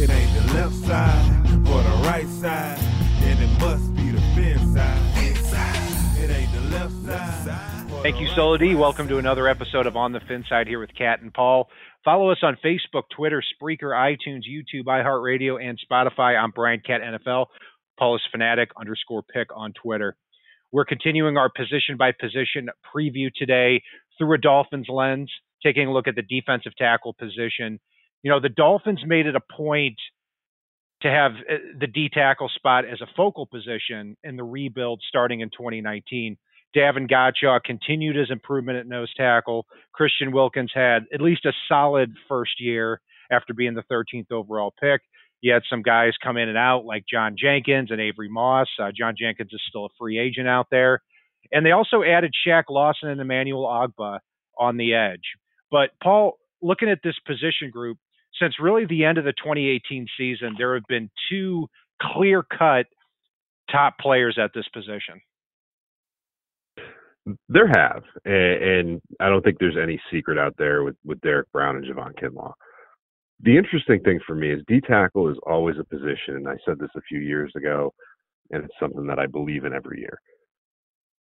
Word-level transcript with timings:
It 0.00 0.08
ain't 0.08 0.32
the 0.32 0.54
left 0.54 0.74
side 0.76 1.50
or 1.68 1.82
the 1.82 2.02
right 2.08 2.26
side, 2.26 2.78
then 3.20 3.36
it 3.36 3.60
must 3.60 3.94
be 3.94 4.10
the 4.10 4.20
fin 4.34 4.74
side. 4.74 4.96
It 6.16 6.30
ain't 6.30 6.50
the 6.54 6.60
left 6.74 6.94
side. 7.04 7.90
Thank 8.02 8.18
you, 8.18 8.26
right 8.28 8.34
Solo 8.34 8.56
D. 8.56 8.68
side. 8.68 8.76
Welcome 8.78 9.08
to 9.08 9.18
another 9.18 9.46
episode 9.46 9.84
of 9.84 9.98
On 9.98 10.12
the 10.12 10.20
Fin 10.20 10.42
Side 10.48 10.68
here 10.68 10.80
with 10.80 10.94
Kat 10.96 11.20
and 11.20 11.34
Paul. 11.34 11.68
Follow 12.02 12.30
us 12.30 12.38
on 12.42 12.56
Facebook, 12.64 13.10
Twitter, 13.14 13.42
Spreaker, 13.42 13.92
iTunes, 13.92 14.44
YouTube, 14.50 14.84
iHeartRadio, 14.86 15.62
and 15.62 15.78
Spotify. 15.78 16.34
I'm 16.34 16.50
Brian 16.50 16.80
Cat 16.80 17.02
NFL. 17.02 17.48
Paul 17.98 18.16
is 18.16 18.22
fanatic 18.32 18.70
underscore 18.80 19.22
pick 19.22 19.48
on 19.54 19.74
Twitter. 19.74 20.16
We're 20.72 20.86
continuing 20.86 21.36
our 21.36 21.50
position 21.54 21.98
by 21.98 22.12
position 22.18 22.70
preview 22.96 23.28
today 23.36 23.82
through 24.16 24.32
a 24.32 24.38
Dolphins 24.38 24.86
lens, 24.88 25.30
taking 25.62 25.88
a 25.88 25.92
look 25.92 26.08
at 26.08 26.14
the 26.14 26.22
defensive 26.22 26.72
tackle 26.78 27.12
position. 27.12 27.80
You 28.22 28.30
know, 28.30 28.40
the 28.40 28.48
Dolphins 28.48 29.00
made 29.06 29.26
it 29.26 29.36
a 29.36 29.40
point 29.40 29.98
to 31.02 31.08
have 31.08 31.32
uh, 31.32 31.56
the 31.78 31.86
D 31.86 32.10
tackle 32.12 32.50
spot 32.54 32.84
as 32.84 33.00
a 33.00 33.06
focal 33.16 33.46
position 33.46 34.16
in 34.22 34.36
the 34.36 34.44
rebuild 34.44 35.02
starting 35.08 35.40
in 35.40 35.48
2019. 35.50 36.36
Davon 36.74 37.08
Godchaux 37.08 37.60
continued 37.64 38.16
his 38.16 38.30
improvement 38.30 38.78
at 38.78 38.86
nose 38.86 39.12
tackle. 39.16 39.66
Christian 39.92 40.30
Wilkins 40.32 40.70
had 40.74 41.04
at 41.12 41.20
least 41.20 41.44
a 41.44 41.52
solid 41.68 42.14
first 42.28 42.60
year 42.60 43.00
after 43.30 43.54
being 43.54 43.74
the 43.74 43.82
13th 43.90 44.30
overall 44.30 44.72
pick. 44.80 45.00
You 45.40 45.52
had 45.52 45.62
some 45.70 45.82
guys 45.82 46.12
come 46.22 46.36
in 46.36 46.48
and 46.48 46.58
out 46.58 46.84
like 46.84 47.04
John 47.10 47.34
Jenkins 47.38 47.90
and 47.90 48.00
Avery 48.00 48.28
Moss. 48.28 48.68
Uh, 48.78 48.90
John 48.96 49.14
Jenkins 49.18 49.50
is 49.52 49.62
still 49.68 49.86
a 49.86 49.90
free 49.98 50.18
agent 50.18 50.46
out 50.46 50.66
there. 50.70 51.02
And 51.50 51.64
they 51.64 51.72
also 51.72 52.02
added 52.02 52.32
Shaq 52.46 52.64
Lawson 52.68 53.08
and 53.08 53.20
Emmanuel 53.20 53.64
Ogbah 53.64 54.18
on 54.58 54.76
the 54.76 54.94
edge. 54.94 55.32
But 55.70 55.90
Paul, 56.02 56.38
looking 56.62 56.90
at 56.90 57.00
this 57.02 57.16
position 57.26 57.70
group, 57.72 57.98
since 58.38 58.54
really 58.60 58.86
the 58.86 59.04
end 59.04 59.18
of 59.18 59.24
the 59.24 59.32
2018 59.32 60.06
season, 60.16 60.54
there 60.58 60.74
have 60.74 60.86
been 60.88 61.10
two 61.30 61.68
clear 62.00 62.42
cut 62.42 62.86
top 63.70 63.98
players 63.98 64.38
at 64.42 64.50
this 64.54 64.66
position. 64.72 65.20
There 67.48 67.68
have, 67.68 68.02
and, 68.24 68.62
and 68.64 69.02
I 69.20 69.28
don't 69.28 69.42
think 69.42 69.58
there's 69.58 69.76
any 69.80 70.00
secret 70.10 70.38
out 70.38 70.54
there 70.56 70.82
with 70.82 70.96
with 71.04 71.20
Derrick 71.20 71.50
Brown 71.52 71.76
and 71.76 71.84
Javon 71.84 72.14
Kinlaw. 72.18 72.52
The 73.42 73.56
interesting 73.56 74.00
thing 74.00 74.20
for 74.26 74.34
me 74.34 74.52
is 74.52 74.62
D 74.66 74.80
tackle 74.80 75.30
is 75.30 75.36
always 75.46 75.76
a 75.78 75.84
position, 75.84 76.36
and 76.36 76.48
I 76.48 76.56
said 76.64 76.78
this 76.78 76.90
a 76.96 77.02
few 77.02 77.20
years 77.20 77.52
ago, 77.56 77.92
and 78.50 78.64
it's 78.64 78.74
something 78.80 79.06
that 79.06 79.18
I 79.18 79.26
believe 79.26 79.64
in 79.64 79.72
every 79.72 80.00
year. 80.00 80.20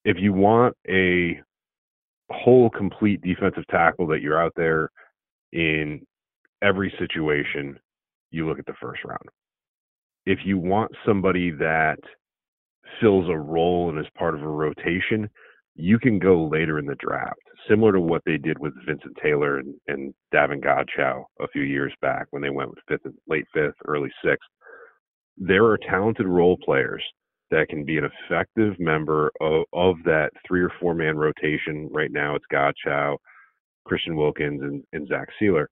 If 0.05 0.17
you 0.21 0.33
want 0.33 0.77
a 0.89 1.41
whole 2.31 2.71
complete 2.71 3.21
defensive 3.23 3.67
tackle 3.71 4.07
that 4.09 4.21
you're 4.21 4.41
out 4.41 4.53
there 4.57 4.91
in 5.53 6.07
every 6.67 6.93
situation, 6.99 7.79
you 8.31 8.47
look 8.47 8.59
at 8.59 8.67
the 8.67 8.75
first 8.81 9.05
round. 9.05 9.29
If 10.25 10.41
you 10.45 10.59
want 10.59 10.91
somebody 11.07 11.51
that 11.53 11.99
fills 13.01 13.29
a 13.29 13.37
role 13.37 13.89
and 13.89 13.99
is 13.99 14.11
part 14.17 14.35
of 14.35 14.43
a 14.43 14.49
rotation, 14.49 15.29
you 15.75 15.99
can 15.99 16.19
go 16.19 16.49
later 16.49 16.79
in 16.79 16.87
the 16.87 16.97
draft, 16.97 17.41
similar 17.69 17.93
to 17.93 18.01
what 18.01 18.23
they 18.25 18.39
did 18.39 18.59
with 18.59 18.73
Vincent 18.87 19.17
Taylor 19.23 19.59
and, 19.59 19.75
and 19.89 20.15
Davon 20.33 20.61
Godchaux 20.61 21.25
a 21.41 21.49
few 21.49 21.63
years 21.63 21.93
back 22.01 22.27
when 22.31 22.43
they 22.43 22.51
went 22.51 22.71
with 22.71 22.79
fifth, 22.89 23.13
late 23.29 23.45
fifth, 23.53 23.75
early 23.87 24.11
sixth. 24.25 24.49
There 25.37 25.67
are 25.67 25.79
talented 25.79 26.27
role 26.27 26.57
players 26.65 27.03
that 27.51 27.69
can 27.69 27.85
be 27.85 27.99
an 27.99 28.09
effective 28.25 28.75
member 28.81 29.31
of, 29.41 29.65
of 29.73 29.97
that 30.05 30.31
three 30.49 30.63
or 30.63 30.73
four 30.81 30.95
man 30.95 31.17
rotation. 31.17 31.89
Right 31.93 32.11
now, 32.11 32.35
it's 32.35 32.47
Godchaux, 32.53 33.19
Christian 33.85 34.17
Wilkins, 34.17 34.63
and, 34.63 34.83
and 34.93 35.07
Zach 35.07 35.29
Sieler 35.41 35.67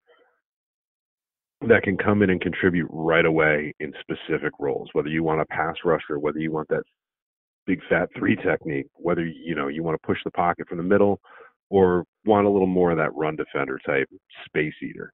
that 1.68 1.82
can 1.82 1.96
come 1.96 2.22
in 2.22 2.30
and 2.30 2.40
contribute 2.40 2.88
right 2.90 3.24
away 3.24 3.74
in 3.80 3.92
specific 4.00 4.52
roles. 4.58 4.88
Whether 4.92 5.08
you 5.08 5.22
want 5.22 5.40
a 5.40 5.46
pass 5.46 5.76
rusher, 5.84 6.18
whether 6.18 6.38
you 6.38 6.52
want 6.52 6.68
that 6.68 6.82
big 7.66 7.80
fat 7.88 8.08
three 8.16 8.36
technique, 8.36 8.86
whether 8.94 9.24
you 9.24 9.54
know 9.54 9.68
you 9.68 9.82
want 9.82 10.00
to 10.00 10.06
push 10.06 10.18
the 10.24 10.30
pocket 10.30 10.68
from 10.68 10.78
the 10.78 10.84
middle 10.84 11.20
or 11.70 12.04
want 12.24 12.46
a 12.46 12.50
little 12.50 12.66
more 12.66 12.90
of 12.90 12.98
that 12.98 13.14
run 13.14 13.36
defender 13.36 13.78
type 13.86 14.08
space 14.46 14.74
eater. 14.82 15.12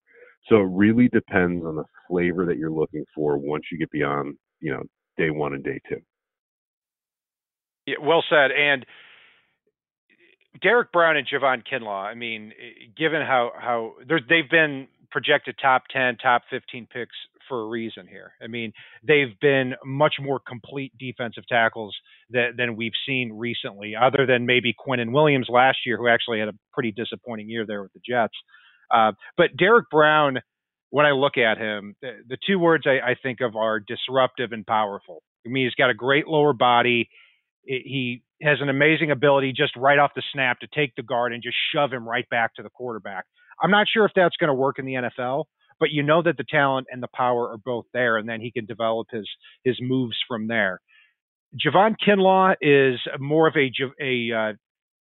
So 0.48 0.56
it 0.56 0.68
really 0.70 1.08
depends 1.08 1.64
on 1.64 1.76
the 1.76 1.84
flavor 2.08 2.46
that 2.46 2.56
you're 2.56 2.70
looking 2.70 3.04
for 3.14 3.38
once 3.38 3.64
you 3.70 3.78
get 3.78 3.90
beyond, 3.90 4.36
you 4.60 4.72
know, 4.72 4.82
day 5.16 5.30
one 5.30 5.54
and 5.54 5.62
day 5.62 5.80
two. 5.88 6.00
Yeah, 7.86 7.96
well 8.02 8.24
said. 8.28 8.50
And 8.50 8.84
Derrick 10.62 10.92
Brown 10.92 11.16
and 11.16 11.26
Javon 11.26 11.62
Kinlaw. 11.66 12.04
I 12.04 12.14
mean, 12.14 12.52
given 12.96 13.20
how 13.22 13.52
how 13.58 13.94
they've 14.08 14.50
been 14.50 14.88
projected 15.10 15.56
top 15.60 15.82
ten, 15.92 16.16
top 16.16 16.42
fifteen 16.50 16.86
picks 16.92 17.16
for 17.48 17.62
a 17.62 17.66
reason 17.66 18.06
here. 18.06 18.32
I 18.42 18.46
mean, 18.46 18.72
they've 19.02 19.38
been 19.40 19.74
much 19.84 20.14
more 20.20 20.40
complete 20.46 20.92
defensive 20.98 21.44
tackles 21.48 21.96
than, 22.30 22.54
than 22.56 22.76
we've 22.76 22.92
seen 23.06 23.32
recently, 23.32 23.94
other 24.00 24.24
than 24.26 24.46
maybe 24.46 24.72
Quinnen 24.72 25.12
Williams 25.12 25.48
last 25.50 25.78
year, 25.84 25.96
who 25.96 26.06
actually 26.08 26.38
had 26.38 26.48
a 26.48 26.54
pretty 26.72 26.92
disappointing 26.92 27.48
year 27.50 27.66
there 27.66 27.82
with 27.82 27.92
the 27.92 28.00
Jets. 28.08 28.34
Uh, 28.94 29.12
but 29.36 29.56
Derrick 29.58 29.86
Brown, 29.90 30.38
when 30.90 31.06
I 31.06 31.10
look 31.10 31.36
at 31.38 31.58
him, 31.58 31.96
the, 32.02 32.18
the 32.28 32.38
two 32.46 32.58
words 32.58 32.84
I, 32.86 33.10
I 33.10 33.16
think 33.20 33.40
of 33.40 33.56
are 33.56 33.80
disruptive 33.80 34.52
and 34.52 34.64
powerful. 34.66 35.22
I 35.44 35.48
mean, 35.48 35.66
he's 35.66 35.74
got 35.74 35.90
a 35.90 35.94
great 35.94 36.26
lower 36.28 36.52
body. 36.52 37.08
It- 37.64 37.82
he 37.84 38.22
has 38.42 38.58
an 38.60 38.68
amazing 38.68 39.10
ability 39.10 39.52
just 39.56 39.76
right 39.76 39.98
off 39.98 40.12
the 40.14 40.22
snap 40.32 40.60
to 40.60 40.68
take 40.74 40.94
the 40.96 41.02
guard 41.02 41.32
and 41.32 41.42
just 41.42 41.56
shove 41.74 41.92
him 41.92 42.08
right 42.08 42.28
back 42.30 42.54
to 42.54 42.62
the 42.62 42.70
quarterback. 42.70 43.24
I'm 43.62 43.70
not 43.70 43.86
sure 43.92 44.04
if 44.04 44.12
that's 44.14 44.36
going 44.36 44.48
to 44.48 44.54
work 44.54 44.78
in 44.78 44.86
the 44.86 44.94
NFL, 44.94 45.44
but 45.80 45.90
you 45.90 46.02
know 46.02 46.22
that 46.22 46.36
the 46.36 46.44
talent 46.44 46.88
and 46.90 47.02
the 47.02 47.08
power 47.14 47.50
are 47.50 47.58
both 47.58 47.86
there, 47.92 48.16
and 48.18 48.28
then 48.28 48.40
he 48.40 48.50
can 48.52 48.66
develop 48.66 49.08
his 49.10 49.28
his 49.64 49.78
moves 49.80 50.16
from 50.28 50.48
there. 50.48 50.80
Javon 51.56 51.96
Kinlaw 52.06 52.54
is 52.60 53.00
more 53.18 53.48
of 53.48 53.56
a 53.56 53.70
a 54.00 54.32
uh, 54.36 54.52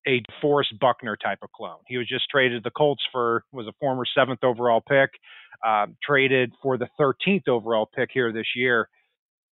a 0.08 0.24
Forrest 0.42 0.74
Buckner 0.80 1.18
type 1.18 1.40
of 1.44 1.52
clone. 1.52 1.80
He 1.88 1.98
was 1.98 2.08
just 2.08 2.30
traded 2.30 2.64
the 2.64 2.72
Colts 2.72 3.04
for 3.12 3.44
was 3.52 3.68
a 3.68 3.74
former 3.80 4.06
seventh 4.18 4.44
overall 4.44 4.82
pick, 4.88 5.12
um, 5.68 5.98
traded 6.04 6.54
for 6.64 6.78
the 6.78 6.88
13th 7.00 7.48
overall 7.50 7.90
pick 7.94 8.10
here 8.14 8.32
this 8.32 8.48
year. 8.56 8.90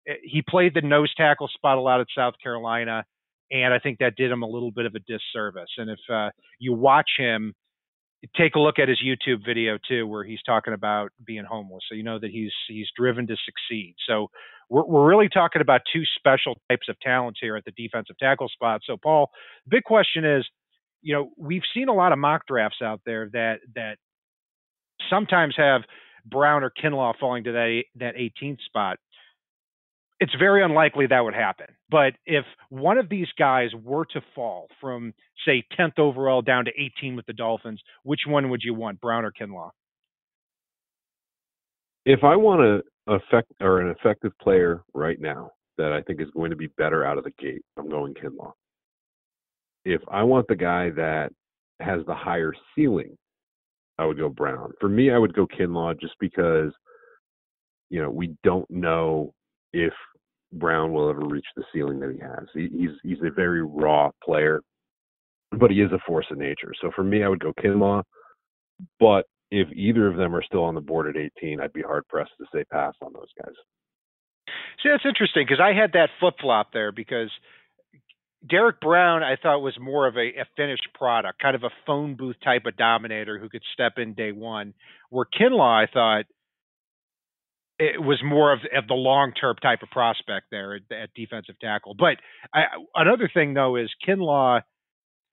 Eh, 0.09 0.15
He 0.25 0.43
played 0.43 0.75
the 0.75 0.83
nose 0.83 1.13
tackle 1.17 1.49
spot 1.49 1.79
a 1.79 1.81
lot 1.81 2.01
at 2.01 2.09
South 2.17 2.35
Carolina, 2.43 3.05
and 3.51 3.75
I 3.75 3.79
think 3.81 3.99
that 3.99 4.17
did 4.17 4.31
him 4.31 4.43
a 4.43 4.49
little 4.49 4.73
bit 4.73 4.87
of 4.87 4.95
a 4.95 5.01
disservice. 5.01 5.71
And 5.79 5.91
if 5.91 6.01
uh, 6.13 6.31
you 6.59 6.73
watch 6.75 7.11
him, 7.19 7.55
take 8.37 8.55
a 8.55 8.61
look 8.61 8.79
at 8.79 8.89
his 8.89 9.01
YouTube 9.05 9.45
video 9.45 9.79
too, 9.89 10.07
where 10.07 10.25
he's 10.25 10.43
talking 10.47 10.75
about 10.75 11.11
being 11.25 11.45
homeless. 11.45 11.85
So 11.89 11.95
you 11.95 12.03
know 12.03 12.19
that 12.19 12.31
he's 12.31 12.53
he's 12.69 12.89
driven 12.97 13.27
to 13.27 13.37
succeed. 13.45 13.95
So 14.09 14.29
we're 14.69 14.87
we're 14.87 15.07
really 15.07 15.29
talking 15.29 15.63
about 15.63 15.83
two 15.93 16.03
special 16.17 16.57
types 16.71 16.89
of 16.89 16.99
talents 17.01 17.39
here 17.43 17.57
at 17.57 17.65
the 17.65 17.73
defensive 17.73 18.17
tackle 18.19 18.49
spot. 18.49 18.81
So 18.85 18.97
Paul, 18.97 19.31
big 19.69 19.85
question 19.85 20.25
is, 20.25 20.47
you 21.03 21.15
know, 21.15 21.31
we've 21.37 21.63
seen 21.75 21.89
a 21.89 21.95
lot 21.95 22.13
of 22.13 22.19
mock 22.19 22.47
drafts 22.47 22.79
out 22.83 23.01
there 23.05 23.29
that 23.33 23.61
that 23.75 23.99
sometimes 25.11 25.55
have 25.57 25.83
Brown 26.25 26.65
or 26.65 26.71
Kinlaw 26.71 27.15
falling 27.19 27.45
to 27.45 27.53
that 27.53 27.83
that 27.97 28.15
18th 28.17 28.61
spot. 28.67 28.99
It's 30.25 30.35
very 30.39 30.65
unlikely 30.65 31.07
that 31.09 31.21
would 31.21 31.35
happen. 31.35 31.67
But 31.91 32.15
if 32.25 32.47
one 32.71 32.97
of 32.97 33.11
these 33.11 33.27
guys 33.39 33.69
were 33.75 34.07
to 34.07 34.23
fall 34.35 34.69
from, 34.81 35.13
say, 35.45 35.63
10th 35.79 35.99
overall 35.99 36.41
down 36.41 36.65
to 36.65 36.71
18 36.99 37.15
with 37.15 37.27
the 37.27 37.35
Dolphins, 37.35 37.79
which 38.05 38.21
one 38.27 38.49
would 38.49 38.63
you 38.65 38.73
want, 38.73 39.03
Brown 39.03 39.27
or 39.27 39.33
Kinlaw? 39.33 39.69
If 42.07 42.25
I 42.25 42.37
want 42.37 42.63
a 42.63 42.83
effect 43.13 43.53
or 43.61 43.81
an 43.83 43.91
effective 43.91 44.33
player 44.41 44.83
right 44.95 45.21
now 45.21 45.51
that 45.77 45.93
I 45.93 46.01
think 46.01 46.23
is 46.23 46.31
going 46.35 46.49
to 46.49 46.57
be 46.57 46.69
better 46.79 47.05
out 47.05 47.19
of 47.19 47.25
the 47.25 47.33
gate, 47.39 47.61
I'm 47.77 47.91
going 47.91 48.15
Kinlaw. 48.15 48.53
If 49.85 50.01
I 50.11 50.23
want 50.23 50.49
the 50.49 50.57
guy 50.57 50.89
that 50.97 51.33
has 51.81 52.01
the 52.07 52.15
higher 52.15 52.55
ceiling, 52.75 53.15
I 53.99 54.07
would 54.07 54.17
go 54.17 54.31
Brown. 54.31 54.73
For 54.81 54.89
me, 54.89 55.11
I 55.11 55.19
would 55.19 55.35
go 55.35 55.47
Kinlaw 55.47 56.01
just 56.01 56.15
because, 56.19 56.73
you 57.91 58.01
know, 58.01 58.09
we 58.09 58.35
don't 58.43 58.71
know 58.71 59.35
if 59.75 59.93
Brown 60.55 60.93
will 60.93 61.11
ever 61.11 61.21
reach 61.21 61.47
the 61.57 61.65
ceiling 61.73 62.01
that 62.01 62.13
he 62.13 62.21
has. 62.21 62.47
He, 62.55 62.69
he's 62.77 62.97
he's 63.03 63.27
a 63.27 63.31
very 63.31 63.63
raw 63.63 64.11
player, 64.23 64.61
but 65.53 65.71
he 65.71 65.81
is 65.81 65.93
a 65.93 65.99
force 66.07 66.27
of 66.31 66.39
nature. 66.39 66.73
So 66.81 66.91
for 66.95 67.05
me, 67.05 67.23
I 67.23 67.29
would 67.29 67.41
go 67.41 67.53
Kinlaw. 67.53 68.03
But 68.99 69.27
if 69.51 69.69
either 69.73 70.07
of 70.07 70.17
them 70.17 70.35
are 70.35 70.43
still 70.43 70.65
on 70.65 70.75
the 70.75 70.81
board 70.81 71.07
at 71.07 71.21
18, 71.39 71.61
I'd 71.61 71.73
be 71.73 71.83
hard 71.83 72.07
pressed 72.09 72.33
to 72.39 72.47
say 72.53 72.65
pass 72.73 72.95
on 73.03 73.13
those 73.13 73.31
guys. 73.41 73.55
See, 74.83 74.89
that's 74.91 75.07
interesting 75.07 75.45
because 75.47 75.61
I 75.63 75.73
had 75.73 75.93
that 75.93 76.11
flip 76.21 76.35
flop 76.41 76.73
there 76.73 76.93
because 76.93 77.31
Derrick 78.49 78.81
Brown 78.81 79.23
I 79.23 79.37
thought 79.41 79.61
was 79.61 79.79
more 79.81 80.07
of 80.07 80.17
a, 80.17 80.41
a 80.41 80.45
finished 80.57 80.89
product, 80.95 81.41
kind 81.41 81.57
of 81.57 81.63
a 81.63 81.71
phone 81.87 82.15
booth 82.15 82.37
type 82.45 82.67
of 82.67 82.77
dominator 82.77 83.39
who 83.39 83.49
could 83.49 83.63
step 83.73 83.95
in 83.97 84.15
day 84.15 84.33
one. 84.33 84.75
Where 85.11 85.27
Kinlaw 85.27 85.85
I 85.85 85.87
thought 85.91 86.25
it 87.79 88.01
was 88.01 88.21
more 88.25 88.53
of, 88.53 88.61
of 88.77 88.87
the 88.87 88.95
long 88.95 89.33
term 89.33 89.57
type 89.63 89.83
of 89.83 89.91
prospect 89.91 90.47
there 90.51 90.75
at, 90.75 90.83
at 90.97 91.11
defensive 91.15 91.57
tackle. 91.61 91.95
But 91.99 92.17
I, 92.53 92.65
another 92.95 93.31
thing 93.33 93.55
though 93.55 93.77
is 93.77 93.91
Kinlaw 94.07 94.63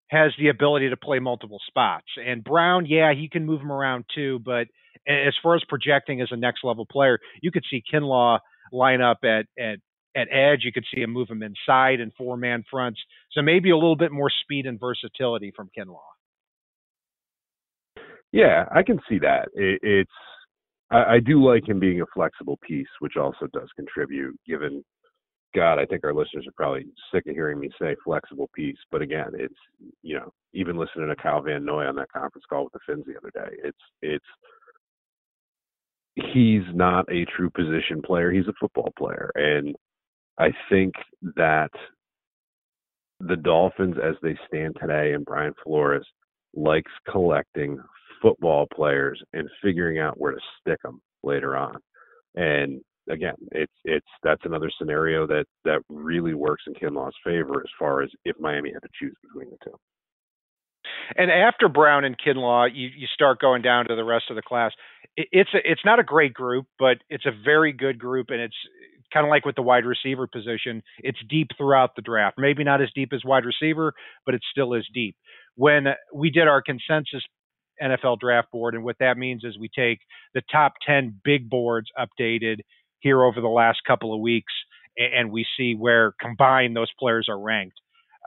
has 0.10 0.32
the 0.38 0.50
ability 0.50 0.90
to 0.90 0.98
play 0.98 1.20
multiple 1.20 1.60
spots, 1.68 2.08
and 2.18 2.44
Brown, 2.44 2.86
yeah, 2.86 3.14
he 3.14 3.30
can 3.30 3.46
move 3.46 3.62
him 3.62 3.72
around 3.72 4.06
too, 4.14 4.40
but 4.44 4.68
as 5.08 5.34
far 5.42 5.56
as 5.56 5.64
projecting 5.68 6.22
as 6.22 6.28
a 6.32 6.38
next 6.38 6.64
level 6.64 6.86
player, 6.86 7.20
you 7.42 7.52
could 7.52 7.64
see 7.70 7.84
Kinlaw 7.92 8.40
line 8.72 9.02
up 9.02 9.20
at 9.24 9.46
at 9.60 9.80
at 10.16 10.28
edge. 10.32 10.60
You 10.64 10.72
could 10.72 10.86
see 10.94 11.02
him 11.02 11.12
move 11.12 11.30
him 11.30 11.44
inside 11.44 12.00
in 12.00 12.12
four 12.18 12.38
man 12.38 12.64
fronts. 12.70 13.00
So 13.32 13.42
maybe 13.42 13.70
a 13.70 13.76
little 13.76 13.96
bit 13.96 14.12
more 14.12 14.30
speed 14.44 14.66
and 14.66 14.80
versatility 14.80 15.52
from 15.56 15.70
Kinlaw. 15.78 16.00
Yeah, 18.32 18.66
I 18.74 18.84
can 18.84 19.00
see 19.10 19.20
that. 19.20 19.50
It, 19.54 19.80
it's 19.82 20.12
I, 20.92 21.16
I 21.16 21.20
do 21.20 21.44
like 21.44 21.68
him 21.68 21.80
being 21.80 22.02
a 22.02 22.06
flexible 22.14 22.60
piece, 22.68 22.88
which 23.00 23.18
also 23.18 23.48
does 23.54 23.70
contribute. 23.76 24.38
Given 24.46 24.84
God, 25.56 25.80
I 25.80 25.86
think 25.86 26.04
our 26.04 26.14
listeners 26.14 26.46
are 26.48 26.54
probably 26.56 26.86
sick 27.14 27.26
of 27.28 27.34
hearing 27.36 27.60
me 27.60 27.70
say 27.80 27.96
flexible 28.04 28.50
piece. 28.56 28.78
But 28.92 29.02
again, 29.02 29.32
it's 29.34 29.56
you 30.02 30.16
know 30.16 30.32
even 30.54 30.78
listening 30.78 31.08
to 31.08 31.16
Kyle 31.16 31.42
Van 31.42 31.66
Noy 31.66 31.86
on 31.86 31.96
that 31.96 32.12
conference 32.12 32.46
call 32.50 32.66
with 32.66 32.74
the 32.74 32.80
Fins 32.86 33.06
the 33.06 33.18
other 33.18 33.32
day, 33.34 33.56
it's 33.64 33.78
it's 34.02 34.26
he's 36.16 36.64
not 36.74 37.06
a 37.12 37.26
true 37.36 37.50
position 37.50 38.02
player. 38.02 38.32
He's 38.32 38.48
a 38.48 38.54
football 38.60 38.92
player, 38.98 39.32
and 39.36 39.76
I 40.38 40.52
think 40.70 40.94
that 41.36 41.72
the 43.20 43.36
Dolphins, 43.36 43.96
as 44.04 44.16
they 44.24 44.38
stand 44.48 44.76
today, 44.80 45.14
and 45.14 45.26
Brian 45.26 45.54
Flores 45.64 46.06
likes 46.56 46.92
collecting 47.10 47.80
football 48.22 48.68
players 48.74 49.22
and 49.34 49.50
figuring 49.64 50.00
out 50.00 50.20
where 50.20 50.32
to 50.32 50.40
stick 50.60 50.82
them 50.84 51.02
later 51.24 51.56
on. 51.56 51.76
And 52.36 52.82
again, 53.10 53.36
it's 53.52 53.74
it's 53.84 54.08
that's 54.24 54.46
another 54.46 54.72
scenario 54.78 55.28
that 55.28 55.46
that 55.66 55.82
really 55.90 56.34
works 56.34 56.64
in 56.68 56.74
Kinlaw's 56.74 57.14
favor 57.26 57.60
as 57.62 57.70
far 57.78 58.02
as 58.02 58.10
if 58.26 58.36
Miami 58.40 58.72
had 58.72 58.84
to 58.84 58.90
choose 59.00 59.16
between 59.24 59.50
the 59.50 59.58
two. 59.64 59.78
And 61.16 61.30
after 61.30 61.68
Brown 61.68 62.06
and 62.06 62.16
Kinlaw, 62.18 62.70
you 62.74 62.90
you 62.96 63.08
start 63.14 63.40
going 63.40 63.62
down 63.62 63.86
to 63.88 63.96
the 63.96 64.04
rest 64.04 64.26
of 64.30 64.36
the 64.36 64.42
class. 64.42 64.72
It, 65.18 65.28
it's 65.32 65.54
a, 65.54 65.60
it's 65.64 65.86
not 65.86 66.00
a 66.00 66.04
great 66.04 66.34
group, 66.34 66.66
but 66.80 66.98
it's 67.10 67.26
a 67.26 67.32
very 67.44 67.74
good 67.74 68.00
group, 68.00 68.28
and 68.30 68.40
it's 68.40 68.56
kind 69.14 69.26
of 69.26 69.30
like 69.30 69.46
with 69.46 69.56
the 69.56 69.62
wide 69.62 69.86
receiver 69.86 70.28
position. 70.28 70.82
It's 71.00 71.20
deep 71.30 71.50
throughout 71.58 71.96
the 71.96 72.02
draft. 72.02 72.38
Maybe 72.38 72.64
not 72.64 72.82
as 72.82 72.90
deep 72.96 73.12
as 73.14 73.22
wide 73.26 73.46
receiver, 73.46 73.94
but 74.26 74.36
it 74.36 74.42
still 74.52 74.74
is 74.74 74.88
deep. 74.94 75.16
When 75.56 75.88
we 76.14 76.30
did 76.30 76.48
our 76.48 76.62
consensus 76.62 77.24
NFL 77.82 78.20
draft 78.20 78.52
board. 78.52 78.76
And 78.76 78.84
what 78.84 78.98
that 79.00 79.18
means 79.18 79.44
is 79.44 79.58
we 79.58 79.70
take 79.70 80.00
the 80.34 80.42
top 80.52 80.74
10 80.86 81.20
big 81.24 81.50
boards 81.50 81.88
updated 81.98 82.58
here 83.00 83.24
over 83.24 83.42
the 83.42 83.48
last 83.48 83.80
couple 83.88 84.14
of 84.14 84.22
weeks 84.22 84.54
and 84.98 85.32
we 85.32 85.46
see 85.58 85.74
where 85.74 86.14
combined 86.20 86.76
those 86.76 86.92
players 87.00 87.28
are 87.30 87.40
ranked. 87.40 87.80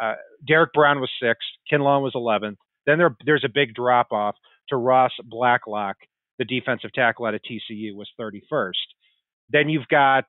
Uh, 0.02 0.14
Derrick 0.46 0.72
Brown 0.72 1.00
was 1.00 1.10
sixth, 1.22 1.46
Kinlaw 1.72 2.02
was 2.02 2.14
11th. 2.14 2.56
Then 2.86 2.98
there, 2.98 3.16
there's 3.24 3.44
a 3.44 3.52
big 3.52 3.74
drop 3.74 4.12
off 4.12 4.34
to 4.68 4.76
Ross 4.76 5.12
Blacklock, 5.24 5.96
the 6.38 6.44
defensive 6.44 6.92
tackle 6.92 7.26
out 7.26 7.34
of 7.34 7.40
TCU, 7.42 7.94
was 7.94 8.08
31st. 8.20 8.72
Then 9.50 9.68
you've 9.68 9.88
got 9.88 10.24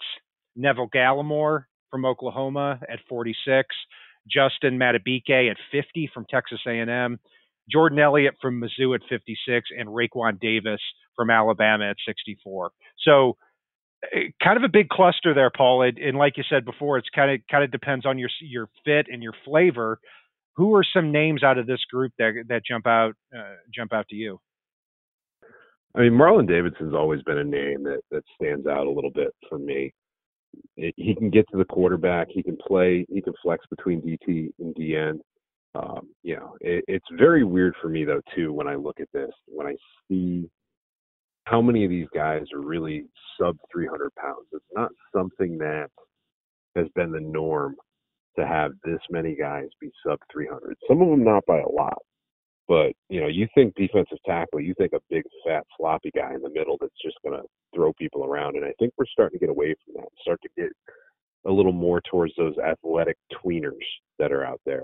Neville 0.56 0.90
Gallimore 0.94 1.66
from 1.90 2.06
Oklahoma 2.06 2.80
at 2.90 3.00
46, 3.08 3.68
Justin 4.30 4.78
Madubuike 4.78 5.50
at 5.50 5.58
50 5.72 6.12
from 6.14 6.26
Texas 6.30 6.60
A&M, 6.68 7.20
Jordan 7.72 8.00
Elliott 8.00 8.36
from 8.42 8.62
Mizzou 8.62 8.96
at 8.96 9.02
56, 9.10 9.70
and 9.78 9.90
Raekwon 9.90 10.40
Davis 10.40 10.82
from 11.16 11.30
Alabama 11.30 11.90
at 11.90 11.98
64. 12.06 12.72
So 13.04 13.38
eh, 14.14 14.30
kind 14.44 14.58
of 14.58 14.64
a 14.64 14.70
big 14.70 14.90
cluster 14.90 15.34
there, 15.34 15.52
Paul. 15.56 15.82
And 15.84 16.18
like 16.18 16.38
you 16.38 16.44
said 16.50 16.66
before, 16.66 16.98
it's 16.98 17.10
kind 17.14 17.32
of 17.32 17.42
kind 17.50 17.64
of 17.64 17.72
depends 17.72 18.06
on 18.06 18.18
your 18.18 18.30
your 18.42 18.68
fit 18.84 19.08
and 19.12 19.24
your 19.24 19.34
flavor. 19.44 20.00
Who 20.56 20.74
are 20.76 20.86
some 20.94 21.12
names 21.12 21.44
out 21.44 21.58
of 21.58 21.68
this 21.68 21.82
group 21.92 22.14
that 22.18 22.32
that 22.50 22.62
jump 22.66 22.88
out 22.88 23.14
uh, 23.36 23.56
jump 23.74 23.94
out 23.94 24.08
to 24.10 24.16
you? 24.16 24.40
I 25.96 26.02
mean, 26.02 26.12
Marlon 26.12 26.48
Davidson's 26.48 26.94
always 26.94 27.22
been 27.24 27.38
a 27.38 27.44
name 27.44 27.84
that 27.84 28.02
that 28.12 28.24
stands 28.36 28.68
out 28.68 28.86
a 28.86 28.92
little 28.92 29.12
bit 29.12 29.34
for 29.50 29.58
me. 29.58 29.94
It, 30.78 30.94
he 30.98 31.16
can 31.16 31.30
get 31.30 31.46
to 31.52 31.58
the 31.58 31.66
quarterback. 31.66 32.28
He 32.30 32.44
can 32.44 32.58
play. 32.58 33.06
He 33.10 33.22
can 33.22 33.34
flex 33.42 33.66
between 33.70 34.02
DT 34.02 34.52
and 34.60 34.76
DN. 34.76 35.20
Um, 35.76 36.10
you 36.24 36.38
know, 36.38 36.56
it, 36.62 36.86
it's 36.88 37.06
very 37.18 37.44
weird 37.44 37.76
for 37.82 37.90
me 37.90 38.06
though 38.06 38.22
too 38.36 38.54
when 38.54 38.68
I 38.68 38.76
look 38.76 39.00
at 39.00 39.10
this 39.14 39.32
when 39.48 39.68
I 39.68 39.76
see 40.08 40.50
how 41.46 41.62
many 41.62 41.84
of 41.84 41.90
these 41.90 42.08
guys 42.14 42.44
are 42.54 42.62
really 42.62 43.06
sub 43.40 43.58
300 43.72 44.14
pounds. 44.16 44.48
It's 44.52 44.64
not 44.74 44.92
something 45.16 45.58
that 45.60 45.90
has 46.76 46.88
been 46.96 47.12
the 47.12 47.20
norm 47.20 47.76
to 48.38 48.46
have 48.46 48.72
this 48.84 49.00
many 49.10 49.36
guys 49.36 49.68
be 49.80 49.92
sub 50.06 50.20
300. 50.32 50.76
Some 50.88 51.02
of 51.02 51.10
them 51.10 51.24
not 51.24 51.46
by 51.46 51.60
a 51.60 51.70
lot, 51.70 52.02
but 52.68 52.94
you 53.10 53.22
know, 53.22 53.28
you 53.28 53.48
think 53.54 53.76
defensive 53.76 54.18
tackle, 54.26 54.60
you 54.62 54.74
think 54.78 54.94
a 54.94 55.00
big 55.10 55.24
fat 55.46 55.66
sloppy 55.78 56.12
guy 56.16 56.34
in 56.34 56.42
the 56.42 56.50
middle 56.50 56.78
that's 56.80 57.02
just 57.04 57.18
going 57.24 57.40
to 57.40 57.46
throw 57.74 57.94
people 57.94 58.26
around, 58.26 58.56
and 58.56 58.66
I 58.66 58.74
think 58.80 58.94
we're 58.98 59.06
starting 59.06 59.40
to 59.40 59.46
get 59.46 59.52
away 59.52 59.76
from 59.86 60.02
that. 60.02 60.10
Start 60.22 60.40
to 60.42 60.50
get 60.58 60.72
a 61.46 61.52
little 61.52 61.72
more 61.72 62.02
towards 62.10 62.34
those 62.38 62.58
athletic 62.58 63.18
tweeners 63.34 63.86
that 64.20 64.32
are 64.32 64.46
out 64.46 64.62
there. 64.66 64.84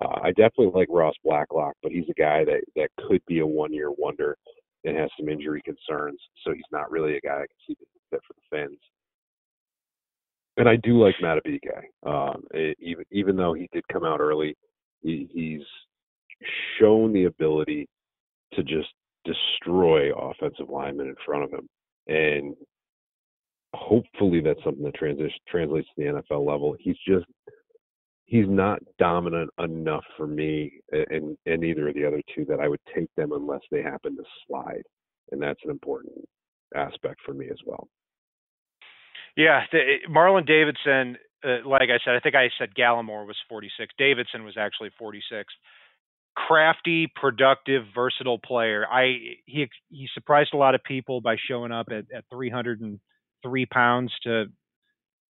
Uh, 0.00 0.20
I 0.22 0.28
definitely 0.30 0.70
like 0.74 0.88
Ross 0.90 1.14
Blacklock, 1.24 1.74
but 1.82 1.92
he's 1.92 2.08
a 2.08 2.20
guy 2.20 2.44
that 2.44 2.62
that 2.76 2.88
could 3.06 3.20
be 3.26 3.40
a 3.40 3.46
one 3.46 3.72
year 3.72 3.90
wonder 3.90 4.36
and 4.84 4.96
has 4.96 5.10
some 5.18 5.28
injury 5.28 5.62
concerns, 5.62 6.18
so 6.42 6.52
he's 6.52 6.62
not 6.72 6.90
really 6.90 7.16
a 7.16 7.20
guy 7.20 7.34
I 7.34 7.46
can 7.46 7.56
see 7.66 7.76
fit 8.10 8.20
for 8.26 8.34
the 8.34 8.56
Fins. 8.56 8.78
And 10.56 10.68
I 10.68 10.76
do 10.76 11.02
like 11.02 11.14
Madubuike. 11.22 11.86
Um, 12.04 12.42
it, 12.52 12.76
even 12.80 13.04
even 13.10 13.36
though 13.36 13.54
he 13.54 13.68
did 13.72 13.86
come 13.92 14.04
out 14.04 14.20
early, 14.20 14.56
he, 15.02 15.28
he's 15.32 15.62
shown 16.78 17.12
the 17.12 17.24
ability 17.24 17.88
to 18.54 18.62
just 18.62 18.88
destroy 19.24 20.12
offensive 20.12 20.68
linemen 20.68 21.08
in 21.08 21.14
front 21.24 21.44
of 21.44 21.50
him, 21.50 21.68
and 22.08 22.54
hopefully 23.74 24.40
that's 24.40 24.62
something 24.62 24.84
that 24.84 24.94
transition 24.94 25.30
translates 25.48 25.88
to 25.88 26.04
the 26.04 26.22
NFL 26.22 26.46
level. 26.46 26.76
He's 26.78 26.98
just 27.06 27.24
he's 28.32 28.48
not 28.48 28.80
dominant 28.98 29.50
enough 29.58 30.04
for 30.16 30.26
me 30.26 30.72
and 30.90 31.36
and 31.44 31.62
either 31.62 31.88
of 31.88 31.94
the 31.94 32.06
other 32.06 32.22
two 32.34 32.46
that 32.46 32.60
I 32.60 32.66
would 32.66 32.80
take 32.96 33.14
them 33.14 33.32
unless 33.32 33.60
they 33.70 33.82
happen 33.82 34.16
to 34.16 34.22
slide, 34.46 34.82
and 35.30 35.40
that's 35.40 35.60
an 35.64 35.70
important 35.70 36.16
aspect 36.74 37.20
for 37.26 37.34
me 37.34 37.48
as 37.50 37.58
well. 37.66 37.88
Yeah, 39.36 39.62
the, 39.70 39.78
Marlon 40.08 40.46
Davidson, 40.46 41.18
uh, 41.44 41.68
like 41.68 41.90
I 41.90 41.98
said, 42.04 42.14
I 42.14 42.20
think 42.20 42.34
I 42.34 42.48
said 42.58 42.74
Gallimore 42.74 43.26
was 43.26 43.36
46. 43.48 43.92
Davidson 43.98 44.44
was 44.44 44.56
actually 44.58 44.90
46. 44.98 45.52
Crafty, 46.34 47.12
productive, 47.14 47.84
versatile 47.94 48.38
player. 48.38 48.86
I 48.90 49.36
he 49.44 49.68
he 49.90 50.08
surprised 50.14 50.54
a 50.54 50.56
lot 50.56 50.74
of 50.74 50.82
people 50.82 51.20
by 51.20 51.36
showing 51.48 51.70
up 51.70 51.88
at, 51.90 52.06
at 52.16 52.24
303 52.32 53.66
pounds 53.66 54.12
to 54.22 54.44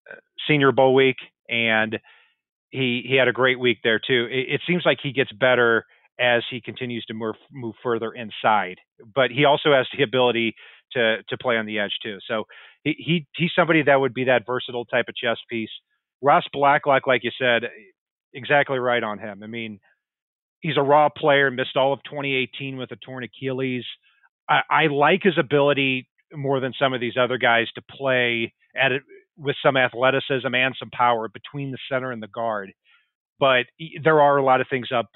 uh, 0.08 0.14
Senior 0.46 0.70
Bowl 0.70 0.94
week 0.94 1.16
and 1.48 1.98
he 2.72 3.04
he 3.08 3.16
had 3.16 3.28
a 3.28 3.32
great 3.32 3.60
week 3.60 3.78
there 3.84 4.00
too. 4.00 4.26
It, 4.30 4.54
it 4.54 4.60
seems 4.66 4.82
like 4.84 4.98
he 5.02 5.12
gets 5.12 5.30
better 5.32 5.84
as 6.18 6.42
he 6.50 6.60
continues 6.60 7.04
to 7.06 7.14
move 7.14 7.36
move 7.52 7.74
further 7.82 8.12
inside, 8.12 8.78
but 9.14 9.30
he 9.30 9.44
also 9.44 9.72
has 9.72 9.86
the 9.96 10.02
ability 10.02 10.54
to 10.92 11.18
to 11.28 11.38
play 11.38 11.56
on 11.56 11.66
the 11.66 11.78
edge 11.78 11.92
too. 12.02 12.18
So 12.28 12.44
he, 12.82 12.94
he 12.98 13.26
he's 13.36 13.52
somebody 13.54 13.82
that 13.82 14.00
would 14.00 14.14
be 14.14 14.24
that 14.24 14.46
versatile 14.46 14.86
type 14.86 15.06
of 15.08 15.14
chess 15.14 15.38
piece. 15.48 15.70
Ross 16.22 16.44
Blacklock, 16.52 17.06
like 17.06 17.24
you 17.24 17.30
said, 17.38 17.64
exactly 18.34 18.78
right 18.78 19.02
on 19.02 19.18
him. 19.18 19.42
I 19.42 19.46
mean, 19.46 19.80
he's 20.60 20.76
a 20.76 20.82
raw 20.82 21.08
player, 21.08 21.50
missed 21.50 21.76
all 21.76 21.92
of 21.92 22.00
2018 22.04 22.76
with 22.78 22.90
a 22.92 22.96
torn 22.96 23.24
Achilles. 23.24 23.84
I, 24.48 24.60
I 24.70 24.86
like 24.86 25.20
his 25.22 25.38
ability 25.38 26.08
more 26.32 26.60
than 26.60 26.72
some 26.78 26.94
of 26.94 27.00
these 27.00 27.16
other 27.20 27.38
guys 27.38 27.66
to 27.74 27.82
play 27.82 28.54
at 28.76 28.92
it 28.92 29.02
with 29.36 29.56
some 29.64 29.76
athleticism 29.76 30.54
and 30.54 30.74
some 30.78 30.90
power 30.90 31.28
between 31.28 31.70
the 31.70 31.78
center 31.90 32.12
and 32.12 32.22
the 32.22 32.28
guard. 32.28 32.72
But 33.38 33.66
there 34.02 34.20
are 34.20 34.36
a 34.36 34.44
lot 34.44 34.60
of 34.60 34.66
things 34.68 34.88
up 34.94 35.06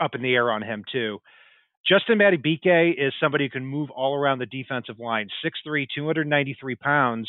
up 0.00 0.14
in 0.14 0.22
the 0.22 0.34
air 0.34 0.50
on 0.50 0.62
him 0.62 0.84
too. 0.90 1.18
Justin 1.86 2.18
Madubuike 2.18 2.94
is 2.98 3.12
somebody 3.20 3.44
who 3.44 3.50
can 3.50 3.64
move 3.64 3.90
all 3.90 4.14
around 4.14 4.38
the 4.38 4.46
defensive 4.46 4.98
line, 4.98 5.28
6'3", 5.44 5.86
293 5.94 6.76
pounds. 6.76 7.28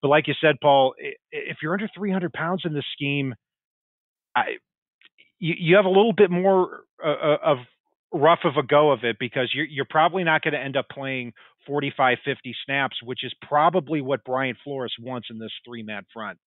But 0.00 0.08
like 0.08 0.28
you 0.28 0.34
said, 0.40 0.56
Paul, 0.62 0.94
if 1.32 1.58
you're 1.62 1.72
under 1.72 1.88
300 1.96 2.32
pounds 2.32 2.62
in 2.64 2.72
this 2.72 2.84
scheme, 2.92 3.34
I, 4.36 4.58
you, 5.38 5.54
you 5.58 5.76
have 5.76 5.84
a 5.84 5.88
little 5.88 6.12
bit 6.12 6.30
more 6.30 6.80
uh, 7.04 7.08
uh 7.08 7.36
of 7.44 7.58
rough 8.12 8.40
of 8.44 8.56
a 8.56 8.62
go 8.62 8.90
of 8.92 9.04
it 9.04 9.16
because 9.18 9.50
you're, 9.52 9.66
you're 9.66 9.86
probably 9.88 10.24
not 10.24 10.42
going 10.42 10.54
to 10.54 10.60
end 10.60 10.76
up 10.76 10.86
playing 10.90 11.32
45, 11.68 12.18
50 12.24 12.56
snaps, 12.64 12.96
which 13.04 13.22
is 13.22 13.32
probably 13.46 14.00
what 14.00 14.24
Brian 14.24 14.56
Flores 14.64 14.94
wants 14.98 15.28
in 15.30 15.38
this 15.38 15.52
three 15.64 15.84
man 15.84 16.02
front. 16.12 16.38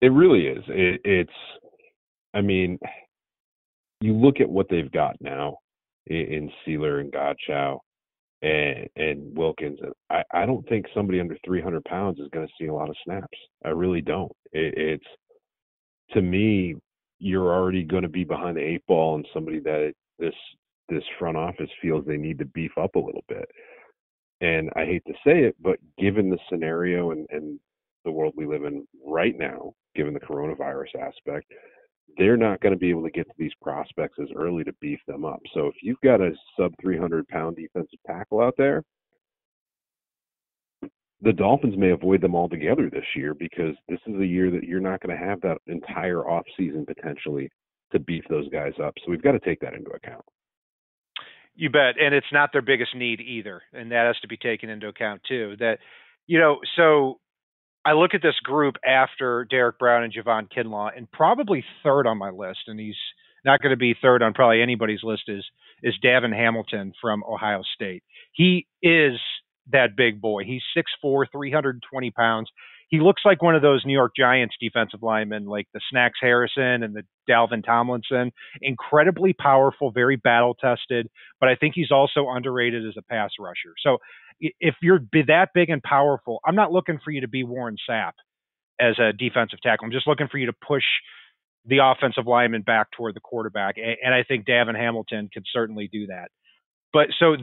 It 0.00 0.12
really 0.12 0.46
is. 0.46 0.62
It, 0.68 1.00
it's, 1.04 1.32
I 2.34 2.42
mean, 2.42 2.78
you 4.00 4.12
look 4.12 4.40
at 4.40 4.48
what 4.48 4.68
they've 4.68 4.92
got 4.92 5.16
now 5.20 5.56
in, 6.06 6.16
in 6.16 6.50
Sieler 6.66 7.00
and 7.00 7.10
Godchaux 7.10 7.78
and, 8.42 8.88
and 8.96 9.36
Wilkins. 9.36 9.78
I, 10.10 10.22
I 10.32 10.46
don't 10.46 10.68
think 10.68 10.86
somebody 10.94 11.20
under 11.20 11.38
300 11.44 11.82
pounds 11.84 12.20
is 12.20 12.28
going 12.32 12.46
to 12.46 12.52
see 12.60 12.68
a 12.68 12.74
lot 12.74 12.90
of 12.90 12.96
snaps. 13.04 13.38
I 13.64 13.70
really 13.70 14.02
don't. 14.02 14.30
It, 14.52 14.74
it's, 14.76 15.06
to 16.12 16.20
me, 16.20 16.76
you're 17.18 17.54
already 17.54 17.82
going 17.82 18.02
to 18.02 18.08
be 18.10 18.24
behind 18.24 18.58
the 18.58 18.62
eight 18.62 18.86
ball 18.86 19.14
and 19.14 19.26
somebody 19.32 19.60
that 19.60 19.94
this 20.18 20.34
this 20.88 21.04
front 21.18 21.36
office 21.36 21.70
feels 21.80 22.04
they 22.04 22.16
need 22.16 22.38
to 22.38 22.44
beef 22.46 22.72
up 22.80 22.94
a 22.94 23.00
little 23.00 23.24
bit. 23.28 23.48
And 24.40 24.70
I 24.76 24.84
hate 24.84 25.04
to 25.06 25.14
say 25.26 25.44
it, 25.44 25.56
but 25.60 25.78
given 25.98 26.28
the 26.28 26.38
scenario 26.50 27.12
and, 27.12 27.26
and 27.30 27.58
the 28.04 28.10
world 28.10 28.34
we 28.36 28.46
live 28.46 28.64
in 28.64 28.86
right 29.04 29.36
now, 29.38 29.72
given 29.94 30.12
the 30.12 30.20
coronavirus 30.20 30.94
aspect, 31.00 31.50
they're 32.18 32.36
not 32.36 32.60
going 32.60 32.72
to 32.72 32.78
be 32.78 32.90
able 32.90 33.02
to 33.02 33.10
get 33.10 33.26
to 33.26 33.34
these 33.38 33.52
prospects 33.62 34.18
as 34.20 34.28
early 34.36 34.62
to 34.64 34.72
beef 34.80 35.00
them 35.06 35.24
up. 35.24 35.40
So 35.54 35.66
if 35.66 35.74
you've 35.82 36.00
got 36.02 36.20
a 36.20 36.32
sub 36.58 36.72
300 36.80 37.26
pound 37.28 37.56
defensive 37.56 37.98
tackle 38.06 38.40
out 38.40 38.54
there, 38.58 38.82
the 41.22 41.32
Dolphins 41.32 41.76
may 41.76 41.90
avoid 41.90 42.20
them 42.20 42.34
altogether 42.34 42.90
this 42.90 43.06
year 43.16 43.34
because 43.34 43.74
this 43.88 44.00
is 44.06 44.20
a 44.20 44.26
year 44.26 44.50
that 44.50 44.64
you're 44.64 44.80
not 44.80 45.00
going 45.00 45.16
to 45.16 45.24
have 45.24 45.40
that 45.40 45.58
entire 45.66 46.28
off 46.28 46.44
season 46.56 46.84
potentially 46.84 47.48
to 47.92 47.98
beef 47.98 48.24
those 48.28 48.48
guys 48.50 48.74
up. 48.82 48.92
So 48.98 49.10
we've 49.10 49.22
got 49.22 49.32
to 49.32 49.40
take 49.40 49.60
that 49.60 49.74
into 49.74 49.90
account. 49.90 50.24
You 51.56 51.70
bet, 51.70 51.94
and 52.00 52.14
it's 52.14 52.26
not 52.32 52.50
their 52.52 52.62
biggest 52.62 52.96
need 52.96 53.20
either, 53.20 53.62
and 53.72 53.92
that 53.92 54.06
has 54.06 54.18
to 54.22 54.28
be 54.28 54.36
taken 54.36 54.68
into 54.68 54.88
account 54.88 55.22
too. 55.28 55.54
That 55.58 55.78
you 56.26 56.38
know, 56.38 56.58
so 56.76 57.20
I 57.84 57.92
look 57.92 58.14
at 58.14 58.22
this 58.22 58.38
group 58.42 58.76
after 58.84 59.46
Derrick 59.48 59.78
Brown 59.78 60.02
and 60.02 60.12
Javon 60.12 60.48
Kinlaw, 60.50 60.90
and 60.96 61.10
probably 61.10 61.64
third 61.82 62.06
on 62.06 62.18
my 62.18 62.30
list, 62.30 62.60
and 62.66 62.80
he's 62.80 62.96
not 63.44 63.60
going 63.60 63.70
to 63.70 63.76
be 63.76 63.94
third 64.00 64.22
on 64.22 64.32
probably 64.34 64.62
anybody's 64.62 65.02
list 65.02 65.24
is 65.28 65.44
is 65.82 65.94
DaVon 66.02 66.34
Hamilton 66.34 66.92
from 67.00 67.22
Ohio 67.24 67.62
State. 67.74 68.02
He 68.32 68.66
is 68.82 69.20
that 69.70 69.96
big 69.96 70.20
boy. 70.20 70.44
He's 70.44 70.62
6'4", 70.76 71.26
320 71.30 72.10
pounds. 72.10 72.50
He 72.88 73.00
looks 73.00 73.22
like 73.24 73.42
one 73.42 73.54
of 73.54 73.62
those 73.62 73.82
New 73.84 73.92
York 73.92 74.12
Giants 74.16 74.54
defensive 74.60 75.02
linemen, 75.02 75.46
like 75.46 75.66
the 75.72 75.80
Snacks 75.90 76.18
Harrison 76.20 76.82
and 76.82 76.94
the 76.94 77.02
Dalvin 77.28 77.64
Tomlinson. 77.64 78.32
Incredibly 78.60 79.32
powerful, 79.32 79.90
very 79.90 80.16
battle 80.16 80.54
tested, 80.54 81.08
but 81.40 81.48
I 81.48 81.56
think 81.56 81.74
he's 81.74 81.90
also 81.90 82.28
underrated 82.28 82.86
as 82.86 82.94
a 82.98 83.02
pass 83.02 83.30
rusher. 83.40 83.74
So 83.82 83.98
if 84.40 84.74
you're 84.82 85.00
that 85.26 85.48
big 85.54 85.70
and 85.70 85.82
powerful, 85.82 86.40
I'm 86.44 86.56
not 86.56 86.72
looking 86.72 86.98
for 87.04 87.10
you 87.10 87.22
to 87.22 87.28
be 87.28 87.44
Warren 87.44 87.76
Sapp 87.88 88.12
as 88.80 88.98
a 88.98 89.12
defensive 89.12 89.60
tackle. 89.62 89.86
I'm 89.86 89.92
just 89.92 90.06
looking 90.06 90.28
for 90.28 90.38
you 90.38 90.46
to 90.46 90.52
push 90.52 90.84
the 91.66 91.78
offensive 91.82 92.26
lineman 92.26 92.62
back 92.62 92.88
toward 92.90 93.14
the 93.14 93.20
quarterback. 93.20 93.76
And 93.78 94.14
I 94.14 94.22
think 94.22 94.46
DaVon 94.46 94.76
Hamilton 94.76 95.30
can 95.32 95.44
certainly 95.52 95.88
do 95.90 96.08
that. 96.08 96.28
But 96.92 97.08
so 97.18 97.36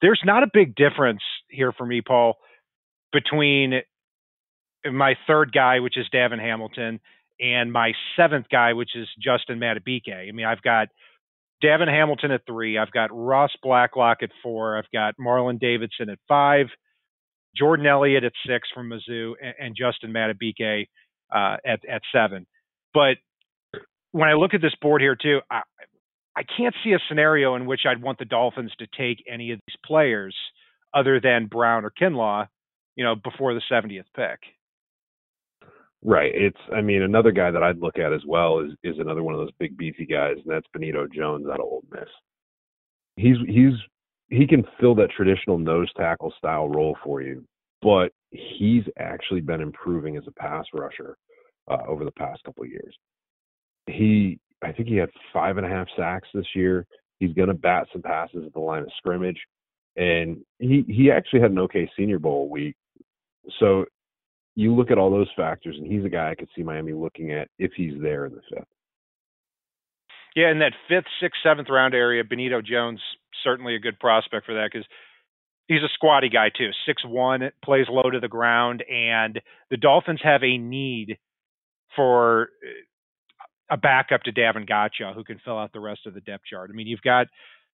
there's 0.00 0.22
not 0.24 0.42
a 0.42 0.48
big 0.52 0.74
difference 0.74 1.20
here 1.50 1.72
for 1.72 1.86
me, 1.86 2.00
Paul, 2.00 2.36
between 3.12 3.82
my 4.84 5.14
third 5.26 5.52
guy, 5.52 5.80
which 5.80 5.96
is 5.96 6.06
DaVon 6.12 6.40
Hamilton, 6.40 7.00
and 7.40 7.72
my 7.72 7.92
seventh 8.16 8.46
guy, 8.50 8.72
which 8.72 8.90
is 8.94 9.08
Justin 9.22 9.58
Madubuike. 9.58 10.28
I 10.28 10.32
mean, 10.32 10.46
I've 10.46 10.62
got 10.62 10.88
DaVon 11.62 11.88
Hamilton 11.88 12.30
at 12.32 12.46
three. 12.46 12.78
I've 12.78 12.90
got 12.90 13.10
Ross 13.12 13.50
Blacklock 13.62 14.18
at 14.22 14.30
four. 14.42 14.78
I've 14.78 14.90
got 14.92 15.14
Marlon 15.20 15.58
Davidson 15.58 16.10
at 16.10 16.18
five. 16.28 16.66
Jordan 17.56 17.86
Elliott 17.86 18.24
at 18.24 18.32
six 18.46 18.68
from 18.72 18.90
Mizzou, 18.90 19.32
and, 19.42 19.54
and 19.58 19.76
Justin 19.76 20.12
Madubuike 20.12 20.88
uh, 21.34 21.56
at 21.64 21.80
at 21.88 22.02
seven. 22.12 22.46
But 22.94 23.16
when 24.12 24.28
I 24.28 24.34
look 24.34 24.54
at 24.54 24.62
this 24.62 24.74
board 24.80 25.00
here 25.00 25.16
too, 25.16 25.40
I, 25.50 25.62
I 26.36 26.42
can't 26.56 26.74
see 26.84 26.92
a 26.92 26.98
scenario 27.08 27.56
in 27.56 27.66
which 27.66 27.80
I'd 27.86 28.02
want 28.02 28.18
the 28.18 28.24
Dolphins 28.24 28.72
to 28.78 28.86
take 28.96 29.24
any 29.30 29.52
of 29.52 29.60
these 29.66 29.76
players 29.84 30.36
other 30.94 31.20
than 31.20 31.46
Brown 31.46 31.84
or 31.84 31.90
Kinlaw, 31.90 32.46
you 32.96 33.04
know, 33.04 33.14
before 33.16 33.54
the 33.54 33.62
70th 33.70 34.04
pick. 34.14 34.38
Right. 36.04 36.32
It's 36.34 36.58
I 36.74 36.80
mean 36.80 37.02
another 37.02 37.32
guy 37.32 37.50
that 37.50 37.62
I'd 37.62 37.80
look 37.80 37.98
at 37.98 38.12
as 38.12 38.22
well 38.26 38.60
is 38.60 38.72
is 38.84 38.98
another 38.98 39.22
one 39.22 39.34
of 39.34 39.40
those 39.40 39.50
big 39.58 39.76
beefy 39.76 40.06
guys, 40.06 40.36
and 40.36 40.46
that's 40.46 40.66
Benito 40.72 41.06
Jones 41.08 41.46
out 41.48 41.60
of 41.60 41.66
Ole 41.66 41.84
Miss. 41.90 42.08
He's 43.16 43.36
he's 43.46 43.74
he 44.30 44.46
can 44.46 44.64
fill 44.78 44.94
that 44.96 45.10
traditional 45.10 45.58
nose 45.58 45.90
tackle 45.96 46.32
style 46.38 46.68
role 46.68 46.96
for 47.02 47.20
you, 47.20 47.44
but 47.82 48.12
he's 48.30 48.84
actually 48.98 49.40
been 49.40 49.60
improving 49.60 50.16
as 50.16 50.22
a 50.28 50.32
pass 50.32 50.66
rusher 50.72 51.16
uh, 51.68 51.82
over 51.88 52.04
the 52.04 52.12
past 52.12 52.44
couple 52.44 52.62
of 52.62 52.70
years. 52.70 52.94
He 53.88 54.38
I 54.62 54.70
think 54.70 54.88
he 54.88 54.96
had 54.96 55.10
five 55.32 55.56
and 55.56 55.66
a 55.66 55.68
half 55.68 55.88
sacks 55.96 56.28
this 56.32 56.46
year. 56.54 56.86
He's 57.18 57.32
going 57.32 57.48
to 57.48 57.54
bat 57.54 57.88
some 57.92 58.02
passes 58.02 58.44
at 58.46 58.52
the 58.52 58.60
line 58.60 58.82
of 58.82 58.92
scrimmage, 58.98 59.40
and 59.96 60.38
he 60.60 60.84
he 60.86 61.10
actually 61.10 61.40
had 61.40 61.50
an 61.50 61.58
okay 61.58 61.90
Senior 61.96 62.20
Bowl 62.20 62.48
week. 62.48 62.76
So 63.58 63.84
you 64.58 64.74
look 64.74 64.90
at 64.90 64.98
all 64.98 65.08
those 65.08 65.30
factors, 65.36 65.76
and 65.78 65.86
he's 65.86 66.04
a 66.04 66.08
guy 66.08 66.32
I 66.32 66.34
could 66.34 66.48
see 66.56 66.64
Miami 66.64 66.92
looking 66.92 67.30
at 67.30 67.46
if 67.60 67.70
he's 67.76 67.94
there 68.02 68.26
in 68.26 68.34
the 68.34 68.40
fifth. 68.52 68.66
Yeah, 70.34 70.50
in 70.50 70.58
that 70.58 70.72
fifth, 70.88 71.06
sixth, 71.22 71.38
seventh 71.44 71.68
round 71.70 71.94
area, 71.94 72.24
Benito 72.24 72.60
Jones 72.60 73.00
certainly 73.44 73.76
a 73.76 73.78
good 73.78 74.00
prospect 74.00 74.46
for 74.46 74.54
that 74.54 74.70
because 74.72 74.84
he's 75.68 75.84
a 75.84 75.94
squatty 75.94 76.28
guy 76.28 76.48
too. 76.48 76.70
Six 76.86 77.04
one, 77.06 77.52
plays 77.64 77.86
low 77.88 78.10
to 78.10 78.18
the 78.18 78.26
ground, 78.26 78.82
and 78.90 79.40
the 79.70 79.76
Dolphins 79.76 80.20
have 80.24 80.42
a 80.42 80.58
need 80.58 81.18
for 81.94 82.48
uh, 83.70 83.74
a 83.74 83.76
backup 83.76 84.24
to 84.24 84.32
Davon 84.32 84.66
Godchaux 84.66 85.14
who 85.14 85.22
can 85.22 85.40
fill 85.44 85.56
out 85.56 85.72
the 85.72 85.78
rest 85.78 86.00
of 86.04 86.14
the 86.14 86.20
depth 86.20 86.46
chart. 86.50 86.70
I 86.72 86.74
mean, 86.74 86.88
you've 86.88 87.00
got 87.02 87.28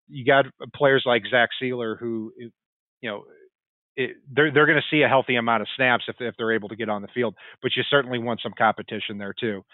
you 0.07 0.26
got 0.26 0.45
players 0.75 1.05
like 1.07 1.23
Zach 1.31 1.49
Sieler 1.62 1.99
who, 1.99 2.31
you 2.37 3.09
know, 3.11 3.25
it, 3.96 4.16
they're 4.32 4.52
they're 4.52 4.66
going 4.66 4.80
to 4.80 4.96
see 4.96 5.02
a 5.02 5.08
healthy 5.08 5.36
amount 5.36 5.62
of 5.62 5.68
snaps 5.76 6.04
if 6.08 6.16
if 6.20 6.34
they're 6.36 6.52
able 6.52 6.68
to 6.68 6.76
get 6.76 6.88
on 6.88 7.02
the 7.02 7.08
field. 7.08 7.34
But 7.62 7.72
you 7.76 7.82
certainly 7.88 8.18
want 8.18 8.40
some 8.42 8.52
competition 8.56 9.18
there 9.18 9.34
too. 9.38 9.64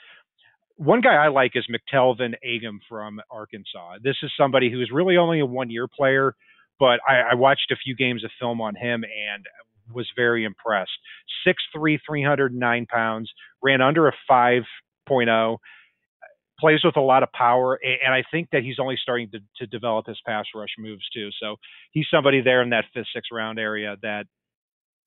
One 0.77 1.01
guy 1.01 1.15
I 1.15 1.29
like 1.29 1.53
is 1.55 1.67
McTelvin 1.69 2.35
Agim 2.43 2.81
from 2.89 3.21
Arkansas. 3.31 3.97
This 4.03 4.17
is 4.23 4.31
somebody 4.39 4.71
who 4.71 4.81
is 4.81 4.91
really 4.93 5.17
only 5.17 5.41
a 5.41 5.47
one 5.47 5.71
year 5.71 5.87
player, 5.87 6.35
but 6.79 7.01
I, 7.07 7.33
I 7.33 7.35
watched 7.35 7.71
a 7.71 7.77
few 7.77 7.95
games 7.95 8.25
of 8.25 8.31
film 8.41 8.61
on 8.61 8.75
him 8.75 9.05
and 9.05 9.45
was 9.93 10.09
very 10.17 10.45
impressed. 10.45 10.93
6'3", 11.47 11.99
309 12.07 12.87
pounds, 12.87 13.31
ran 13.63 13.83
under 13.83 14.09
a 14.09 14.13
5.0 14.31 15.57
plays 16.61 16.81
with 16.85 16.97
a 16.97 17.01
lot 17.01 17.23
of 17.23 17.33
power, 17.33 17.79
and 17.83 18.15
I 18.15 18.23
think 18.31 18.49
that 18.53 18.63
he's 18.63 18.79
only 18.79 18.97
starting 19.01 19.31
to, 19.31 19.41
to 19.59 19.67
develop 19.67 20.07
his 20.07 20.21
pass 20.27 20.45
rush 20.55 20.71
moves 20.79 21.09
too. 21.15 21.31
So 21.41 21.57
he's 21.93 22.07
somebody 22.13 22.43
there 22.43 22.63
in 22.63 22.71
that 22.71 22.85
fifth, 22.95 23.07
sixth 23.15 23.31
round 23.33 23.59
area 23.59 23.97
that, 24.03 24.27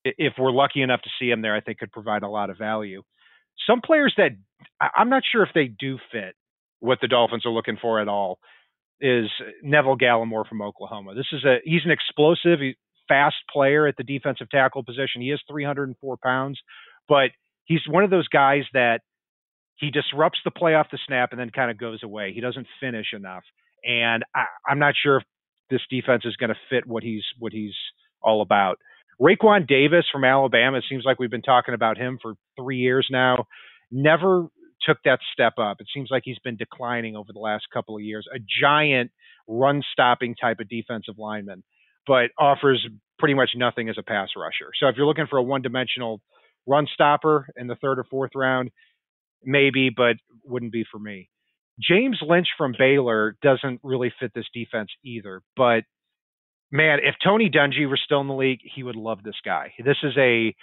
if 0.04 0.34
we're 0.38 0.52
lucky 0.52 0.82
enough 0.82 1.00
to 1.02 1.10
see 1.18 1.30
him 1.30 1.40
there, 1.40 1.54
I 1.54 1.60
think 1.60 1.78
could 1.78 1.92
provide 1.92 2.22
a 2.22 2.28
lot 2.28 2.50
of 2.50 2.58
value. 2.58 3.02
Some 3.66 3.80
players 3.80 4.12
that 4.18 4.32
I'm 4.94 5.08
not 5.08 5.22
sure 5.30 5.42
if 5.42 5.50
they 5.54 5.66
do 5.66 5.98
fit 6.12 6.34
what 6.80 6.98
the 7.00 7.08
Dolphins 7.08 7.46
are 7.46 7.52
looking 7.52 7.78
for 7.80 8.00
at 8.00 8.08
all 8.08 8.38
is 9.00 9.30
Neville 9.62 9.96
Gallimore 9.96 10.46
from 10.46 10.60
Oklahoma. 10.60 11.14
This 11.14 11.28
is 11.32 11.44
a 11.44 11.56
he's 11.64 11.84
an 11.84 11.90
explosive, 11.90 12.58
fast 13.08 13.36
player 13.50 13.86
at 13.86 13.96
the 13.96 14.04
defensive 14.04 14.50
tackle 14.50 14.84
position. 14.84 15.22
He 15.22 15.30
is 15.30 15.40
304 15.50 16.16
pounds, 16.22 16.60
but 17.08 17.30
he's 17.64 17.80
one 17.88 18.04
of 18.04 18.10
those 18.10 18.28
guys 18.28 18.64
that 18.74 19.00
he 19.76 19.90
disrupts 19.90 20.38
the 20.44 20.50
play 20.50 20.74
off 20.74 20.86
the 20.90 20.98
snap 21.06 21.30
and 21.32 21.40
then 21.40 21.50
kind 21.50 21.70
of 21.70 21.78
goes 21.78 22.02
away. 22.02 22.32
He 22.32 22.40
doesn't 22.40 22.66
finish 22.80 23.08
enough, 23.12 23.42
and 23.84 24.24
I, 24.34 24.44
I'm 24.68 24.78
not 24.78 24.94
sure 25.00 25.18
if 25.18 25.24
this 25.70 25.80
defense 25.90 26.24
is 26.24 26.36
going 26.36 26.50
to 26.50 26.58
fit 26.70 26.86
what 26.86 27.02
he's 27.02 27.24
what 27.38 27.52
he's 27.52 27.74
all 28.22 28.42
about. 28.42 28.78
Raekwon 29.20 29.66
Davis 29.66 30.04
from 30.10 30.24
Alabama. 30.24 30.78
It 30.78 30.84
seems 30.88 31.04
like 31.04 31.18
we've 31.18 31.30
been 31.30 31.42
talking 31.42 31.74
about 31.74 31.96
him 31.96 32.18
for 32.20 32.34
three 32.58 32.78
years 32.78 33.06
now. 33.10 33.46
Never 33.90 34.48
took 34.86 34.98
that 35.04 35.20
step 35.32 35.54
up. 35.58 35.76
It 35.80 35.86
seems 35.94 36.08
like 36.10 36.22
he's 36.24 36.38
been 36.40 36.56
declining 36.56 37.16
over 37.16 37.32
the 37.32 37.38
last 37.38 37.64
couple 37.72 37.96
of 37.96 38.02
years. 38.02 38.26
A 38.34 38.38
giant 38.60 39.10
run 39.46 39.82
stopping 39.92 40.34
type 40.34 40.58
of 40.60 40.68
defensive 40.68 41.14
lineman, 41.18 41.62
but 42.06 42.30
offers 42.38 42.86
pretty 43.18 43.34
much 43.34 43.50
nothing 43.54 43.88
as 43.88 43.96
a 43.98 44.02
pass 44.02 44.30
rusher. 44.36 44.70
So 44.78 44.88
if 44.88 44.96
you're 44.96 45.06
looking 45.06 45.26
for 45.28 45.38
a 45.38 45.42
one 45.42 45.62
dimensional 45.62 46.20
run 46.66 46.86
stopper 46.92 47.46
in 47.56 47.66
the 47.66 47.76
third 47.76 47.98
or 47.98 48.04
fourth 48.04 48.32
round, 48.34 48.70
maybe, 49.44 49.90
but 49.94 50.16
wouldn't 50.44 50.72
be 50.72 50.84
for 50.90 50.98
me. 50.98 51.28
James 51.80 52.18
Lynch 52.22 52.48
from 52.56 52.74
Baylor 52.78 53.36
doesn't 53.42 53.80
really 53.82 54.12
fit 54.20 54.32
this 54.34 54.46
defense 54.54 54.90
either. 55.04 55.42
But 55.56 55.84
man, 56.70 56.98
if 57.02 57.16
Tony 57.22 57.50
Dungy 57.50 57.88
were 57.88 57.98
still 58.02 58.20
in 58.20 58.28
the 58.28 58.34
league, 58.34 58.60
he 58.62 58.82
would 58.82 58.96
love 58.96 59.22
this 59.22 59.40
guy. 59.44 59.72
This 59.84 59.96
is 60.02 60.16
a 60.16 60.54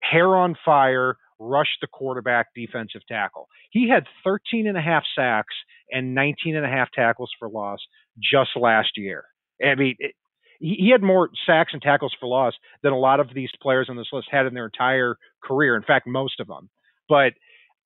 hair 0.00 0.34
on 0.36 0.56
fire, 0.64 1.16
rush 1.38 1.68
the 1.80 1.86
quarterback 1.86 2.48
defensive 2.54 3.02
tackle. 3.08 3.48
He 3.70 3.88
had 3.88 4.04
13 4.24 4.66
and 4.66 4.78
a 4.78 4.82
half 4.82 5.02
sacks 5.16 5.54
and 5.90 6.14
19 6.14 6.56
and 6.56 6.64
a 6.64 6.68
half 6.68 6.88
tackles 6.94 7.30
for 7.38 7.48
loss 7.48 7.80
just 8.18 8.50
last 8.56 8.90
year. 8.96 9.24
I 9.62 9.74
mean, 9.74 9.96
it, 9.98 10.12
he 10.60 10.90
had 10.90 11.02
more 11.02 11.28
sacks 11.46 11.72
and 11.72 11.82
tackles 11.82 12.14
for 12.18 12.26
loss 12.26 12.54
than 12.82 12.92
a 12.92 12.98
lot 12.98 13.20
of 13.20 13.28
these 13.34 13.50
players 13.60 13.88
on 13.90 13.96
this 13.96 14.06
list 14.12 14.28
had 14.30 14.46
in 14.46 14.54
their 14.54 14.66
entire 14.66 15.16
career. 15.42 15.76
In 15.76 15.82
fact, 15.82 16.06
most 16.06 16.40
of 16.40 16.46
them. 16.46 16.70
But 17.08 17.34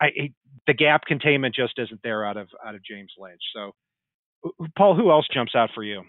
I, 0.00 0.32
the 0.68 0.74
gap 0.74 1.02
containment 1.06 1.54
just 1.54 1.72
isn't 1.78 2.00
there 2.04 2.24
out 2.24 2.36
of 2.36 2.48
out 2.64 2.76
of 2.76 2.84
James 2.84 3.10
Lynch. 3.18 3.40
So, 3.52 3.72
Paul, 4.76 4.94
who 4.94 5.10
else 5.10 5.26
jumps 5.32 5.56
out 5.56 5.70
for 5.74 5.82
you? 5.82 6.02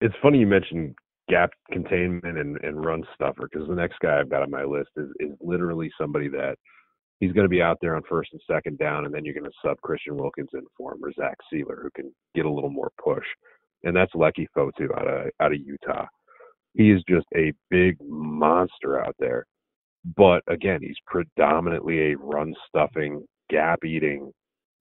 It's 0.00 0.14
funny 0.20 0.38
you 0.38 0.46
mentioned 0.46 0.96
gap 1.28 1.50
containment 1.70 2.38
and, 2.38 2.56
and 2.64 2.84
run 2.84 3.04
stuffer 3.14 3.48
because 3.52 3.68
the 3.68 3.74
next 3.74 3.98
guy 4.00 4.18
I've 4.18 4.30
got 4.30 4.42
on 4.42 4.50
my 4.50 4.64
list 4.64 4.90
is 4.96 5.08
is 5.20 5.30
literally 5.40 5.90
somebody 6.00 6.28
that 6.28 6.56
he's 7.20 7.32
going 7.32 7.44
to 7.44 7.50
be 7.50 7.62
out 7.62 7.76
there 7.80 7.96
on 7.96 8.02
first 8.08 8.30
and 8.32 8.40
second 8.50 8.78
down, 8.78 9.04
and 9.04 9.14
then 9.14 9.24
you're 9.24 9.34
going 9.34 9.44
to 9.44 9.56
sub 9.64 9.76
Christian 9.82 10.16
Wilkinson 10.16 10.62
for 10.76 10.94
him 10.94 11.04
or 11.04 11.12
Zach 11.12 11.36
Sieler, 11.52 11.82
who 11.82 11.90
can 11.94 12.12
get 12.34 12.46
a 12.46 12.50
little 12.50 12.70
more 12.70 12.90
push. 13.02 13.26
and 13.84 13.94
that's 13.94 14.12
Leki 14.14 14.46
Fotu 14.56 14.90
out 14.96 15.06
of 15.06 15.30
out 15.40 15.52
of 15.52 15.60
Utah. 15.60 16.06
He 16.74 16.90
is 16.90 17.02
just 17.08 17.26
a 17.36 17.52
big 17.68 17.96
monster 18.00 19.04
out 19.04 19.16
there. 19.18 19.44
But 20.16 20.42
again, 20.48 20.80
he's 20.80 20.96
predominantly 21.06 22.12
a 22.12 22.16
run 22.16 22.54
stuffing, 22.68 23.22
gap 23.50 23.84
eating, 23.84 24.32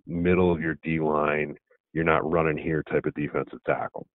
middle 0.07 0.51
of 0.51 0.61
your 0.61 0.75
D 0.83 0.99
line, 0.99 1.55
you're 1.93 2.03
not 2.03 2.29
running 2.29 2.57
here 2.57 2.83
type 2.83 3.05
of 3.05 3.13
defensive 3.13 3.59
tackle. 3.65 4.07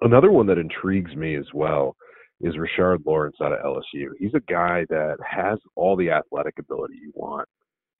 Another 0.00 0.30
one 0.30 0.46
that 0.46 0.58
intrigues 0.58 1.14
me 1.14 1.36
as 1.36 1.46
well 1.54 1.94
is 2.40 2.54
Rashard 2.56 3.04
Lawrence 3.04 3.36
out 3.42 3.52
of 3.52 3.60
LSU. 3.60 4.08
He's 4.18 4.34
a 4.34 4.52
guy 4.52 4.86
that 4.88 5.16
has 5.28 5.58
all 5.76 5.94
the 5.94 6.10
athletic 6.10 6.58
ability 6.58 6.94
you 7.00 7.12
want. 7.14 7.46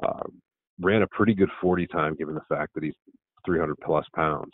Um, 0.05 0.41
ran 0.81 1.03
a 1.03 1.07
pretty 1.09 1.35
good 1.35 1.51
40 1.61 1.87
time 1.89 2.15
given 2.15 2.35
the 2.35 2.41
fact 2.49 2.75
that 2.75 2.83
he's 2.83 2.95
300 3.45 3.77
plus 3.85 4.07
pounds 4.15 4.53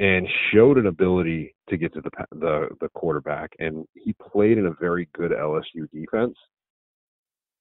and 0.00 0.26
showed 0.52 0.78
an 0.78 0.86
ability 0.86 1.54
to 1.68 1.76
get 1.76 1.92
to 1.94 2.00
the 2.00 2.10
the 2.32 2.68
the 2.80 2.88
quarterback 2.94 3.50
and 3.58 3.84
he 3.94 4.14
played 4.32 4.58
in 4.58 4.66
a 4.66 4.74
very 4.80 5.08
good 5.14 5.30
LSU 5.30 5.88
defense 5.92 6.34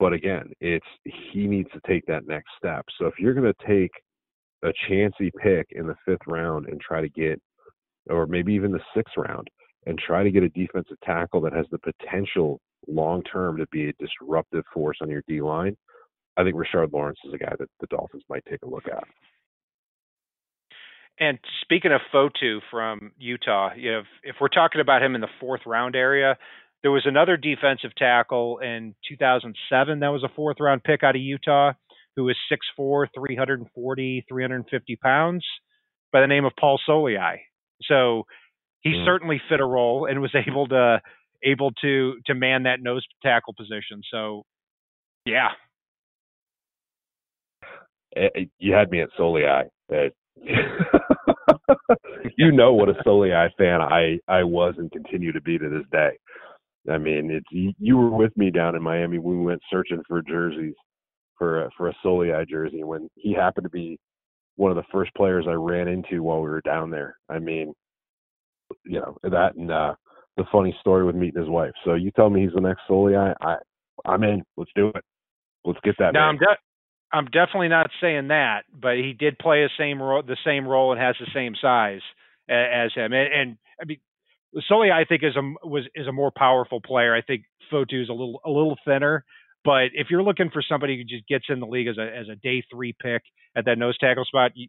but 0.01 0.13
again 0.13 0.51
it's 0.59 0.85
he 1.31 1.47
needs 1.47 1.69
to 1.71 1.79
take 1.87 2.03
that 2.07 2.27
next 2.27 2.49
step 2.57 2.83
so 2.97 3.05
if 3.05 3.13
you're 3.19 3.35
going 3.35 3.53
to 3.53 3.67
take 3.67 3.91
a 4.63 4.73
chancy 4.89 5.31
pick 5.41 5.67
in 5.71 5.87
the 5.87 5.95
5th 6.07 6.27
round 6.27 6.67
and 6.67 6.81
try 6.81 6.99
to 6.99 7.09
get 7.09 7.39
or 8.09 8.25
maybe 8.25 8.53
even 8.53 8.71
the 8.71 8.81
6th 8.97 9.15
round 9.15 9.47
and 9.85 9.97
try 9.99 10.23
to 10.23 10.31
get 10.31 10.43
a 10.43 10.49
defensive 10.49 10.97
tackle 11.05 11.39
that 11.39 11.53
has 11.53 11.67
the 11.71 11.79
potential 11.79 12.59
long 12.87 13.21
term 13.23 13.57
to 13.57 13.67
be 13.71 13.89
a 13.89 13.93
disruptive 13.99 14.63
force 14.73 14.97
on 15.01 15.09
your 15.09 15.23
D 15.27 15.39
line 15.39 15.77
I 16.37 16.43
think 16.43 16.55
Rashard 16.55 16.91
Lawrence 16.91 17.19
is 17.25 17.33
a 17.33 17.37
guy 17.37 17.53
that 17.59 17.69
the 17.79 17.87
Dolphins 17.87 18.23
might 18.29 18.43
take 18.49 18.63
a 18.63 18.67
look 18.67 18.87
at. 18.87 19.03
And 21.19 21.37
speaking 21.61 21.91
of 21.91 22.01
Fotu 22.11 22.61
from 22.71 23.11
Utah, 23.19 23.73
you 23.75 23.91
know, 23.91 23.99
if, 23.99 24.05
if 24.23 24.35
we're 24.41 24.47
talking 24.47 24.81
about 24.81 25.03
him 25.03 25.13
in 25.13 25.21
the 25.21 25.27
fourth 25.39 25.61
round 25.67 25.95
area, 25.95 26.37
there 26.81 26.91
was 26.91 27.03
another 27.05 27.37
defensive 27.37 27.91
tackle 27.97 28.59
in 28.59 28.95
2007 29.07 29.99
that 29.99 30.07
was 30.07 30.23
a 30.23 30.29
fourth 30.35 30.57
round 30.59 30.83
pick 30.83 31.03
out 31.03 31.15
of 31.15 31.21
Utah 31.21 31.73
who 32.15 32.25
was 32.25 32.35
6'4, 32.51 33.07
340, 33.15 34.25
350 34.27 34.95
pounds 34.97 35.45
by 36.11 36.19
the 36.21 36.27
name 36.27 36.43
of 36.43 36.51
Paul 36.59 36.79
Soliai. 36.87 37.37
So 37.83 38.23
he 38.81 38.89
mm. 38.89 39.05
certainly 39.05 39.41
fit 39.49 39.61
a 39.61 39.65
role 39.65 40.07
and 40.09 40.21
was 40.21 40.35
able 40.47 40.67
to 40.67 41.01
able 41.43 41.71
to 41.81 42.15
to 42.27 42.35
man 42.35 42.63
that 42.63 42.81
nose 42.81 43.05
tackle 43.23 43.53
position. 43.57 44.01
So 44.11 44.43
yeah, 45.25 45.49
Eh, 48.15 48.27
eh, 48.35 48.45
you 48.59 48.73
had 48.73 48.89
me 48.89 49.01
at 49.01 49.09
Soliai. 49.17 49.65
Eh, 49.91 50.09
you 52.37 52.51
know 52.51 52.73
what 52.73 52.89
a 52.89 52.93
Soliai 53.05 53.49
fan 53.57 53.81
I 53.81 54.19
I 54.27 54.43
was 54.43 54.75
and 54.77 54.91
continue 54.91 55.31
to 55.31 55.41
be 55.41 55.57
to 55.57 55.69
this 55.69 55.85
day. 55.91 56.17
I 56.89 56.97
mean, 56.97 57.29
it's 57.31 57.75
you 57.79 57.97
were 57.97 58.09
with 58.09 58.35
me 58.35 58.49
down 58.49 58.75
in 58.75 58.81
Miami 58.81 59.19
we 59.19 59.37
went 59.37 59.61
searching 59.69 60.01
for 60.07 60.21
jerseys 60.21 60.73
for 61.37 61.65
a, 61.65 61.69
for 61.77 61.89
a 61.89 61.95
Soliai 62.03 62.47
jersey 62.47 62.83
when 62.83 63.09
he 63.15 63.33
happened 63.33 63.65
to 63.65 63.69
be 63.69 63.99
one 64.55 64.71
of 64.71 64.77
the 64.77 64.83
first 64.91 65.13
players 65.15 65.45
I 65.47 65.53
ran 65.53 65.87
into 65.87 66.23
while 66.23 66.41
we 66.41 66.49
were 66.49 66.61
down 66.61 66.89
there. 66.89 67.17
I 67.29 67.39
mean, 67.39 67.73
you 68.83 68.99
know 68.99 69.17
that 69.23 69.55
and 69.55 69.71
uh, 69.71 69.95
the 70.37 70.45
funny 70.51 70.75
story 70.79 71.05
with 71.05 71.15
meeting 71.15 71.39
his 71.39 71.49
wife. 71.49 71.73
So 71.85 71.93
you 71.93 72.11
tell 72.11 72.29
me 72.29 72.41
he's 72.41 72.53
the 72.53 72.61
next 72.61 72.81
Soliai, 72.89 73.33
I 73.41 73.55
I'm 74.05 74.23
in. 74.23 74.43
Let's 74.57 74.71
do 74.75 74.87
it. 74.89 75.03
Let's 75.63 75.79
get 75.83 75.95
that. 75.99 76.13
Now 76.13 76.27
man. 76.27 76.29
I'm 76.29 76.37
de- 76.37 76.57
I'm 77.13 77.25
definitely 77.25 77.67
not 77.67 77.89
saying 77.99 78.29
that, 78.29 78.63
but 78.73 78.95
he 78.95 79.13
did 79.13 79.37
play 79.37 79.63
a 79.63 79.69
same 79.77 80.01
role, 80.01 80.23
the 80.23 80.37
same 80.45 80.67
role, 80.67 80.93
and 80.93 81.01
has 81.01 81.15
the 81.19 81.27
same 81.33 81.53
size 81.61 82.01
as 82.49 82.93
him. 82.93 83.13
And, 83.13 83.33
and 83.33 83.57
I 83.81 83.85
mean, 83.85 83.99
Sully, 84.67 84.91
I 84.91 85.05
think 85.05 85.23
is 85.23 85.35
a 85.35 85.67
was 85.67 85.83
is 85.95 86.07
a 86.07 86.11
more 86.11 86.31
powerful 86.35 86.81
player. 86.81 87.15
I 87.15 87.21
think 87.21 87.43
Fotu 87.71 88.01
is 88.01 88.09
a 88.09 88.13
little 88.13 88.41
a 88.45 88.49
little 88.49 88.77
thinner. 88.85 89.23
But 89.63 89.89
if 89.93 90.07
you're 90.09 90.23
looking 90.23 90.49
for 90.51 90.63
somebody 90.67 90.97
who 90.97 91.03
just 91.03 91.27
gets 91.27 91.45
in 91.49 91.59
the 91.59 91.67
league 91.67 91.87
as 91.87 91.97
a 91.97 92.03
as 92.03 92.27
a 92.29 92.35
day 92.35 92.63
three 92.71 92.93
pick 92.99 93.21
at 93.55 93.65
that 93.65 93.77
nose 93.77 93.97
tackle 93.97 94.25
spot, 94.25 94.51
you, 94.55 94.67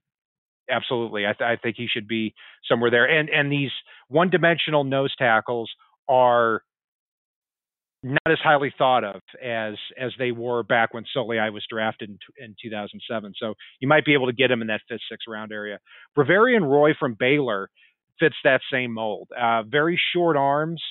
absolutely, 0.70 1.26
I, 1.26 1.32
th- 1.32 1.48
I 1.48 1.56
think 1.56 1.76
he 1.76 1.88
should 1.88 2.06
be 2.06 2.34
somewhere 2.68 2.90
there. 2.90 3.06
And 3.06 3.28
and 3.30 3.50
these 3.50 3.70
one 4.08 4.30
dimensional 4.30 4.84
nose 4.84 5.14
tackles 5.16 5.70
are 6.08 6.62
not 8.04 8.20
as 8.26 8.38
highly 8.42 8.74
thought 8.76 9.04
of 9.04 9.20
as 9.42 9.74
as 9.98 10.12
they 10.18 10.32
were 10.32 10.62
back 10.62 10.92
when 10.92 11.04
Soliai 11.16 11.52
was 11.52 11.64
drafted 11.70 12.10
in, 12.10 12.44
in 12.44 12.56
2007. 12.62 13.32
So 13.38 13.54
you 13.80 13.88
might 13.88 14.04
be 14.04 14.14
able 14.14 14.26
to 14.26 14.32
get 14.32 14.50
him 14.50 14.60
in 14.60 14.68
that 14.68 14.80
fifth, 14.88 15.00
sixth 15.10 15.26
round 15.28 15.52
area. 15.52 15.78
Bravvion 16.16 16.68
Roy 16.68 16.92
from 16.98 17.16
Baylor 17.18 17.70
fits 18.18 18.36
that 18.44 18.60
same 18.72 18.92
mold. 18.92 19.28
Uh, 19.38 19.62
very 19.62 20.00
short 20.14 20.36
arms 20.36 20.82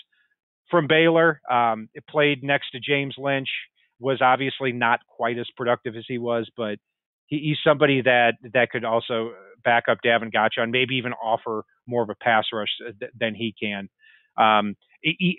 from 0.69 0.87
Baylor. 0.87 1.41
Um, 1.49 1.89
it 1.93 2.05
played 2.07 2.43
next 2.43 2.71
to 2.71 2.79
James 2.79 3.15
Lynch. 3.17 3.49
Was 3.99 4.19
obviously 4.21 4.71
not 4.71 4.99
quite 5.07 5.37
as 5.37 5.47
productive 5.55 5.95
as 5.95 6.05
he 6.07 6.17
was, 6.17 6.49
but 6.57 6.79
he, 7.27 7.37
he's 7.37 7.57
somebody 7.63 8.01
that 8.01 8.33
that 8.53 8.71
could 8.71 8.83
also 8.83 9.33
back 9.63 9.83
up 9.89 9.99
Davon 10.03 10.31
Godchaux, 10.31 10.69
maybe 10.71 10.95
even 10.95 11.13
offer 11.13 11.63
more 11.87 12.01
of 12.01 12.09
a 12.09 12.15
pass 12.15 12.45
rush 12.51 12.69
than 13.19 13.35
he 13.35 13.53
can. 13.61 13.89
Um, 14.37 14.75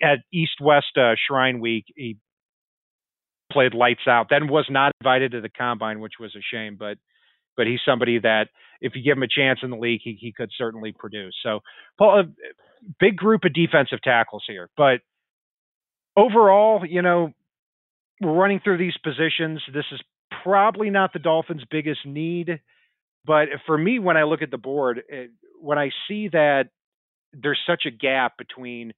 at 0.01 0.19
East 0.31 0.61
West 0.61 0.97
uh, 0.97 1.15
Shrine 1.27 1.59
Week, 1.59 1.85
he 1.95 2.17
played 3.51 3.73
lights 3.73 4.07
out. 4.07 4.27
Then 4.29 4.47
was 4.47 4.65
not 4.69 4.91
invited 5.01 5.31
to 5.33 5.41
the 5.41 5.49
combine, 5.49 5.99
which 5.99 6.13
was 6.19 6.35
a 6.35 6.41
shame. 6.41 6.75
But 6.77 6.97
but 7.55 7.67
he's 7.67 7.79
somebody 7.85 8.19
that 8.19 8.47
if 8.81 8.93
you 8.95 9.03
give 9.03 9.17
him 9.17 9.23
a 9.23 9.27
chance 9.27 9.59
in 9.63 9.69
the 9.69 9.77
league, 9.77 10.01
he 10.03 10.17
he 10.19 10.31
could 10.31 10.49
certainly 10.57 10.93
produce. 10.97 11.35
So 11.43 11.59
Paul, 11.97 12.21
a 12.21 12.23
big 12.99 13.15
group 13.15 13.45
of 13.45 13.53
defensive 13.53 14.01
tackles 14.03 14.43
here, 14.47 14.69
but 14.75 14.99
overall, 16.15 16.85
you 16.85 17.01
know, 17.01 17.31
we're 18.21 18.33
running 18.33 18.59
through 18.63 18.77
these 18.77 18.97
positions. 19.03 19.61
This 19.73 19.85
is 19.91 20.01
probably 20.43 20.89
not 20.89 21.13
the 21.13 21.19
Dolphins' 21.19 21.63
biggest 21.69 22.05
need. 22.05 22.59
But 23.25 23.47
for 23.65 23.77
me, 23.77 23.99
when 23.99 24.17
I 24.17 24.23
look 24.23 24.41
at 24.41 24.51
the 24.51 24.57
board, 24.57 25.01
it, 25.07 25.31
when 25.61 25.77
I 25.77 25.91
see 26.07 26.27
that 26.29 26.65
there's 27.31 27.59
such 27.65 27.83
a 27.85 27.91
gap 27.91 28.37
between 28.37 28.93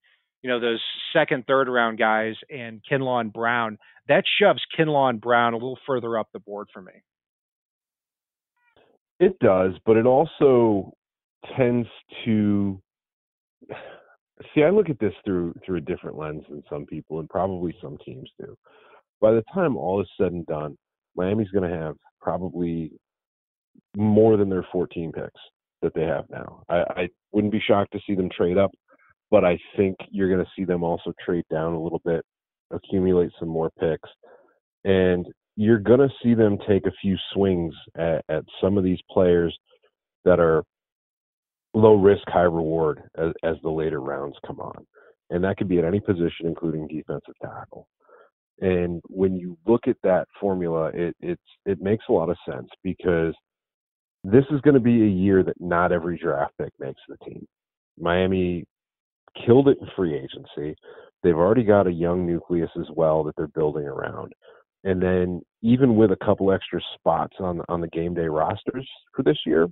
you 0.45 0.51
know, 0.51 0.59
those 0.59 0.81
second, 1.11 1.45
third 1.47 1.67
round 1.67 1.97
guys 1.97 2.35
and 2.51 2.79
Kinlaw 2.87 3.19
and 3.19 3.33
Brown, 3.33 3.79
that 4.07 4.25
shoves 4.39 4.61
Kinlaw 4.77 5.09
and 5.09 5.19
Brown 5.19 5.53
a 5.53 5.57
little 5.57 5.79
further 5.87 6.19
up 6.19 6.27
the 6.33 6.39
board 6.39 6.67
for 6.71 6.83
me. 6.83 6.91
It 9.19 9.37
does, 9.39 9.73
but 9.85 9.97
it 9.97 10.05
also 10.05 10.93
tends 11.57 11.87
to 12.25 12.81
see 14.53 14.63
I 14.63 14.69
look 14.69 14.89
at 14.89 14.99
this 14.99 15.13
through 15.23 15.53
through 15.65 15.77
a 15.77 15.81
different 15.81 16.17
lens 16.17 16.43
than 16.49 16.63
some 16.69 16.85
people 16.85 17.19
and 17.19 17.29
probably 17.29 17.75
some 17.81 17.97
teams 18.05 18.29
do. 18.39 18.55
By 19.21 19.31
the 19.31 19.43
time 19.53 19.77
all 19.77 20.01
is 20.01 20.07
said 20.19 20.33
and 20.33 20.45
done, 20.45 20.77
Miami's 21.15 21.49
going 21.49 21.69
to 21.69 21.77
have 21.77 21.95
probably 22.21 22.91
more 23.95 24.35
than 24.37 24.49
their 24.49 24.67
14 24.71 25.11
picks 25.11 25.41
that 25.81 25.93
they 25.93 26.03
have 26.03 26.25
now. 26.29 26.63
I, 26.69 26.75
I 27.01 27.09
wouldn't 27.31 27.53
be 27.53 27.61
shocked 27.65 27.93
to 27.93 27.99
see 28.05 28.15
them 28.15 28.29
trade 28.29 28.57
up 28.57 28.71
but 29.31 29.43
I 29.43 29.57
think 29.75 29.97
you're 30.11 30.29
going 30.29 30.43
to 30.43 30.51
see 30.55 30.65
them 30.65 30.83
also 30.83 31.13
trade 31.23 31.45
down 31.51 31.73
a 31.73 31.81
little 31.81 32.01
bit, 32.05 32.23
accumulate 32.71 33.31
some 33.39 33.49
more 33.49 33.71
picks, 33.79 34.09
and 34.83 35.25
you're 35.55 35.79
going 35.79 35.99
to 35.99 36.09
see 36.21 36.33
them 36.33 36.57
take 36.67 36.85
a 36.85 36.91
few 37.01 37.15
swings 37.33 37.73
at, 37.97 38.23
at 38.29 38.43
some 38.61 38.77
of 38.77 38.83
these 38.83 38.99
players 39.09 39.57
that 40.25 40.39
are 40.39 40.63
low 41.73 41.95
risk, 41.95 42.23
high 42.27 42.41
reward 42.41 43.01
as, 43.17 43.31
as 43.43 43.55
the 43.63 43.69
later 43.69 44.01
rounds 44.01 44.35
come 44.45 44.59
on. 44.59 44.85
And 45.29 45.43
that 45.43 45.57
could 45.57 45.67
be 45.67 45.79
at 45.79 45.85
any 45.85 45.99
position, 45.99 46.45
including 46.45 46.87
defensive 46.87 47.33
tackle. 47.41 47.87
And 48.61 49.01
when 49.07 49.35
you 49.35 49.57
look 49.65 49.87
at 49.87 49.97
that 50.03 50.27
formula, 50.39 50.91
it 50.93 51.15
it's 51.19 51.41
it 51.65 51.81
makes 51.81 52.05
a 52.07 52.13
lot 52.13 52.29
of 52.29 52.37
sense 52.49 52.69
because 52.83 53.33
this 54.23 54.45
is 54.49 54.61
going 54.61 54.75
to 54.75 54.79
be 54.79 55.03
a 55.03 55.07
year 55.07 55.43
that 55.43 55.59
not 55.59 55.91
every 55.91 56.17
draft 56.17 56.53
pick 56.61 56.71
makes 56.79 57.01
the 57.09 57.17
team. 57.25 57.45
Miami 57.99 58.65
killed 59.45 59.67
it 59.67 59.77
in 59.81 59.87
free 59.95 60.15
agency. 60.15 60.75
They've 61.21 61.35
already 61.35 61.63
got 61.63 61.87
a 61.87 61.91
young 61.91 62.25
nucleus 62.25 62.69
as 62.79 62.87
well 62.95 63.23
that 63.23 63.35
they're 63.35 63.47
building 63.47 63.85
around. 63.85 64.33
And 64.85 65.01
then 65.01 65.41
even 65.63 65.95
with 65.95 66.11
a 66.11 66.25
couple 66.25 66.51
extra 66.51 66.79
spots 66.93 67.35
on 67.39 67.61
on 67.67 67.81
the 67.81 67.87
game 67.89 68.13
day 68.13 68.27
rosters 68.27 68.87
for 69.15 69.23
this 69.23 69.39
year, 69.45 69.67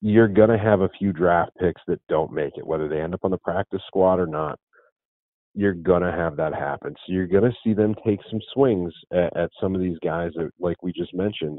you're 0.00 0.28
going 0.28 0.50
to 0.50 0.58
have 0.58 0.80
a 0.80 0.90
few 0.98 1.12
draft 1.12 1.52
picks 1.58 1.80
that 1.86 2.00
don't 2.08 2.32
make 2.32 2.56
it, 2.56 2.66
whether 2.66 2.88
they 2.88 3.00
end 3.00 3.14
up 3.14 3.24
on 3.24 3.30
the 3.30 3.38
practice 3.38 3.80
squad 3.86 4.18
or 4.20 4.26
not. 4.26 4.58
You're 5.54 5.74
going 5.74 6.02
to 6.02 6.12
have 6.12 6.36
that 6.36 6.54
happen. 6.54 6.94
So 7.06 7.12
you're 7.12 7.26
going 7.26 7.50
to 7.50 7.56
see 7.64 7.72
them 7.72 7.94
take 8.06 8.20
some 8.30 8.40
swings 8.52 8.92
at, 9.12 9.36
at 9.36 9.50
some 9.60 9.74
of 9.74 9.80
these 9.80 9.98
guys 10.04 10.32
that, 10.34 10.50
like 10.60 10.76
we 10.82 10.92
just 10.92 11.14
mentioned, 11.14 11.58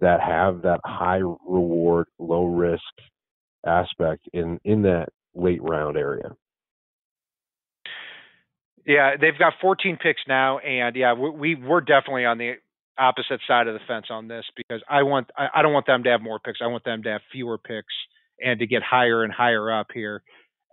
that 0.00 0.20
have 0.20 0.62
that 0.62 0.80
high 0.84 1.20
reward, 1.46 2.06
low 2.18 2.46
risk 2.46 2.82
aspect 3.66 4.22
in 4.32 4.58
in 4.64 4.82
that 4.82 5.08
late 5.34 5.62
round 5.62 5.96
area. 5.96 6.30
Yeah, 8.88 9.16
they've 9.20 9.38
got 9.38 9.52
14 9.60 9.98
picks 10.02 10.22
now, 10.26 10.60
and 10.60 10.96
yeah, 10.96 11.12
we, 11.12 11.54
we 11.54 11.70
are 11.70 11.82
definitely 11.82 12.24
on 12.24 12.38
the 12.38 12.54
opposite 12.98 13.40
side 13.46 13.68
of 13.68 13.74
the 13.74 13.80
fence 13.86 14.06
on 14.10 14.28
this 14.28 14.46
because 14.56 14.82
I 14.88 15.02
want 15.02 15.30
I, 15.36 15.48
I 15.56 15.62
don't 15.62 15.74
want 15.74 15.86
them 15.86 16.02
to 16.04 16.10
have 16.10 16.22
more 16.22 16.40
picks. 16.40 16.60
I 16.62 16.68
want 16.68 16.84
them 16.84 17.02
to 17.02 17.10
have 17.10 17.20
fewer 17.30 17.58
picks 17.58 17.92
and 18.40 18.58
to 18.60 18.66
get 18.66 18.82
higher 18.82 19.24
and 19.24 19.32
higher 19.32 19.70
up 19.70 19.88
here, 19.92 20.22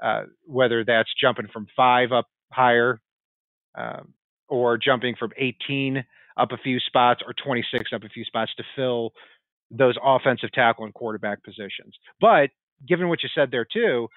uh, 0.02 0.24
whether 0.46 0.86
that's 0.86 1.10
jumping 1.20 1.48
from 1.52 1.68
five 1.76 2.14
up 2.14 2.28
higher 2.54 3.02
um, 3.78 4.14
or 4.48 4.78
jumping 4.78 5.16
from 5.20 5.32
18 5.38 6.06
up 6.38 6.54
a 6.54 6.58
few 6.58 6.80
spots 6.80 7.22
or 7.26 7.34
26 7.34 7.92
up 7.94 8.04
a 8.04 8.10
few 8.10 8.24
spots 8.24 8.52
to 8.56 8.64
fill 8.78 9.12
those 9.72 9.98
offensive 10.02 10.54
tackle 10.54 10.86
and 10.86 10.94
quarterback 10.94 11.44
positions. 11.44 11.94
But 12.22 12.52
given 12.88 13.10
what 13.10 13.24
you 13.24 13.30
said 13.36 13.52
there 13.52 13.66
too, 13.66 14.08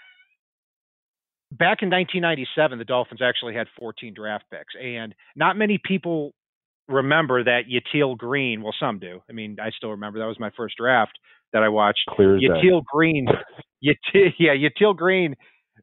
back 1.51 1.83
in 1.83 1.91
1997, 1.91 2.79
the 2.79 2.85
Dolphins 2.85 3.21
actually 3.23 3.55
had 3.55 3.67
14 3.79 4.15
draft 4.15 4.45
picks, 4.51 4.75
and 4.81 5.15
not 5.35 5.57
many 5.57 5.79
people 5.83 6.33
remember 6.89 7.45
that 7.45 7.63
Yatil 7.71 8.17
Green. 8.17 8.63
Well, 8.63 8.75
some 8.79 8.99
do. 8.99 9.21
I 9.29 9.33
mean, 9.33 9.57
I 9.63 9.71
still 9.71 9.91
remember 9.91 10.19
that 10.19 10.27
was 10.27 10.41
my 10.41 10.51
first 10.57 10.77
draft 10.77 11.19
that 11.53 11.63
I 11.63 11.69
watched. 11.69 12.01
Clear 12.11 12.37
as 12.37 12.43
Yatil 12.43 12.85
Green, 12.85 13.27
Yatil, 13.85 14.33
yeah, 14.39 14.55
Yatil 14.55 14.97
Green 14.97 15.35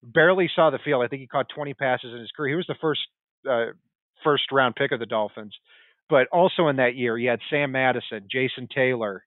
barely 0.04 0.50
saw 0.56 0.70
the 0.70 0.80
field. 0.84 1.04
I 1.04 1.08
think 1.08 1.22
he 1.22 1.28
caught 1.28 1.48
20 1.54 1.74
passes 1.74 2.14
in 2.14 2.20
his 2.20 2.32
career. 2.36 2.54
He 2.54 2.56
was 2.56 2.68
the 2.68 2.76
first 2.80 3.02
uh, 3.50 3.74
first 4.24 4.52
round 4.52 4.76
pick 4.76 4.92
of 4.92 5.00
the 5.00 5.06
Dolphins. 5.06 5.56
But 6.08 6.28
also 6.32 6.68
in 6.68 6.76
that 6.76 6.96
year, 6.96 7.18
you 7.18 7.30
had 7.30 7.40
Sam 7.50 7.72
Madison, 7.72 8.28
Jason 8.32 8.68
Taylor, 8.74 9.24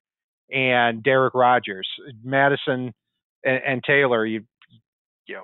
and 0.49 1.03
Derrick 1.03 1.33
Rodgers. 1.33 1.87
Madison 2.23 2.93
and, 3.43 3.61
and 3.65 3.83
Taylor, 3.83 4.25
you 4.25 4.43
you 5.25 5.35
know, 5.35 5.43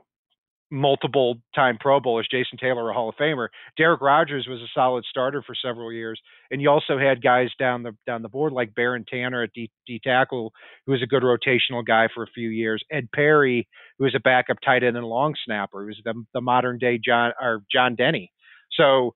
multiple 0.76 1.38
time 1.56 1.78
Pro 1.80 2.00
Bowlers, 2.00 2.28
Jason 2.30 2.58
Taylor, 2.58 2.90
a 2.90 2.94
Hall 2.94 3.10
of 3.10 3.16
Famer. 3.16 3.48
Derrick 3.78 4.02
Rodgers 4.02 4.46
was 4.48 4.60
a 4.60 4.68
solid 4.74 5.06
starter 5.10 5.42
for 5.42 5.56
several 5.56 5.92
years, 5.92 6.20
and 6.52 6.62
you 6.62 6.70
also 6.70 6.98
had 6.98 7.24
guys 7.24 7.50
down 7.58 7.84
the 7.84 7.96
down 8.06 8.22
the 8.22 8.30
board 8.30 8.54
like 8.54 8.76
Barron 8.76 9.06
Tanner 9.10 9.44
at 9.44 9.54
D, 9.54 9.72
D 9.88 10.00
tackle, 10.04 10.52
who 10.86 10.92
was 10.92 11.02
a 11.02 11.08
good 11.08 11.24
rotational 11.24 11.86
guy 11.86 12.10
for 12.14 12.24
a 12.24 12.28
few 12.34 12.50
years. 12.50 12.84
Ed 12.92 13.10
Perry, 13.14 13.68
who 13.98 14.04
was 14.04 14.16
a 14.16 14.20
backup 14.20 14.58
tight 14.64 14.84
end 14.84 14.98
and 14.98 15.06
long 15.06 15.34
snapper, 15.46 15.82
who 15.82 15.88
was 15.88 16.02
the 16.04 16.26
the 16.34 16.42
modern 16.42 16.78
day 16.78 17.00
John 17.04 17.32
or 17.42 17.64
John 17.72 17.96
Denny. 17.96 18.32
So 18.74 19.16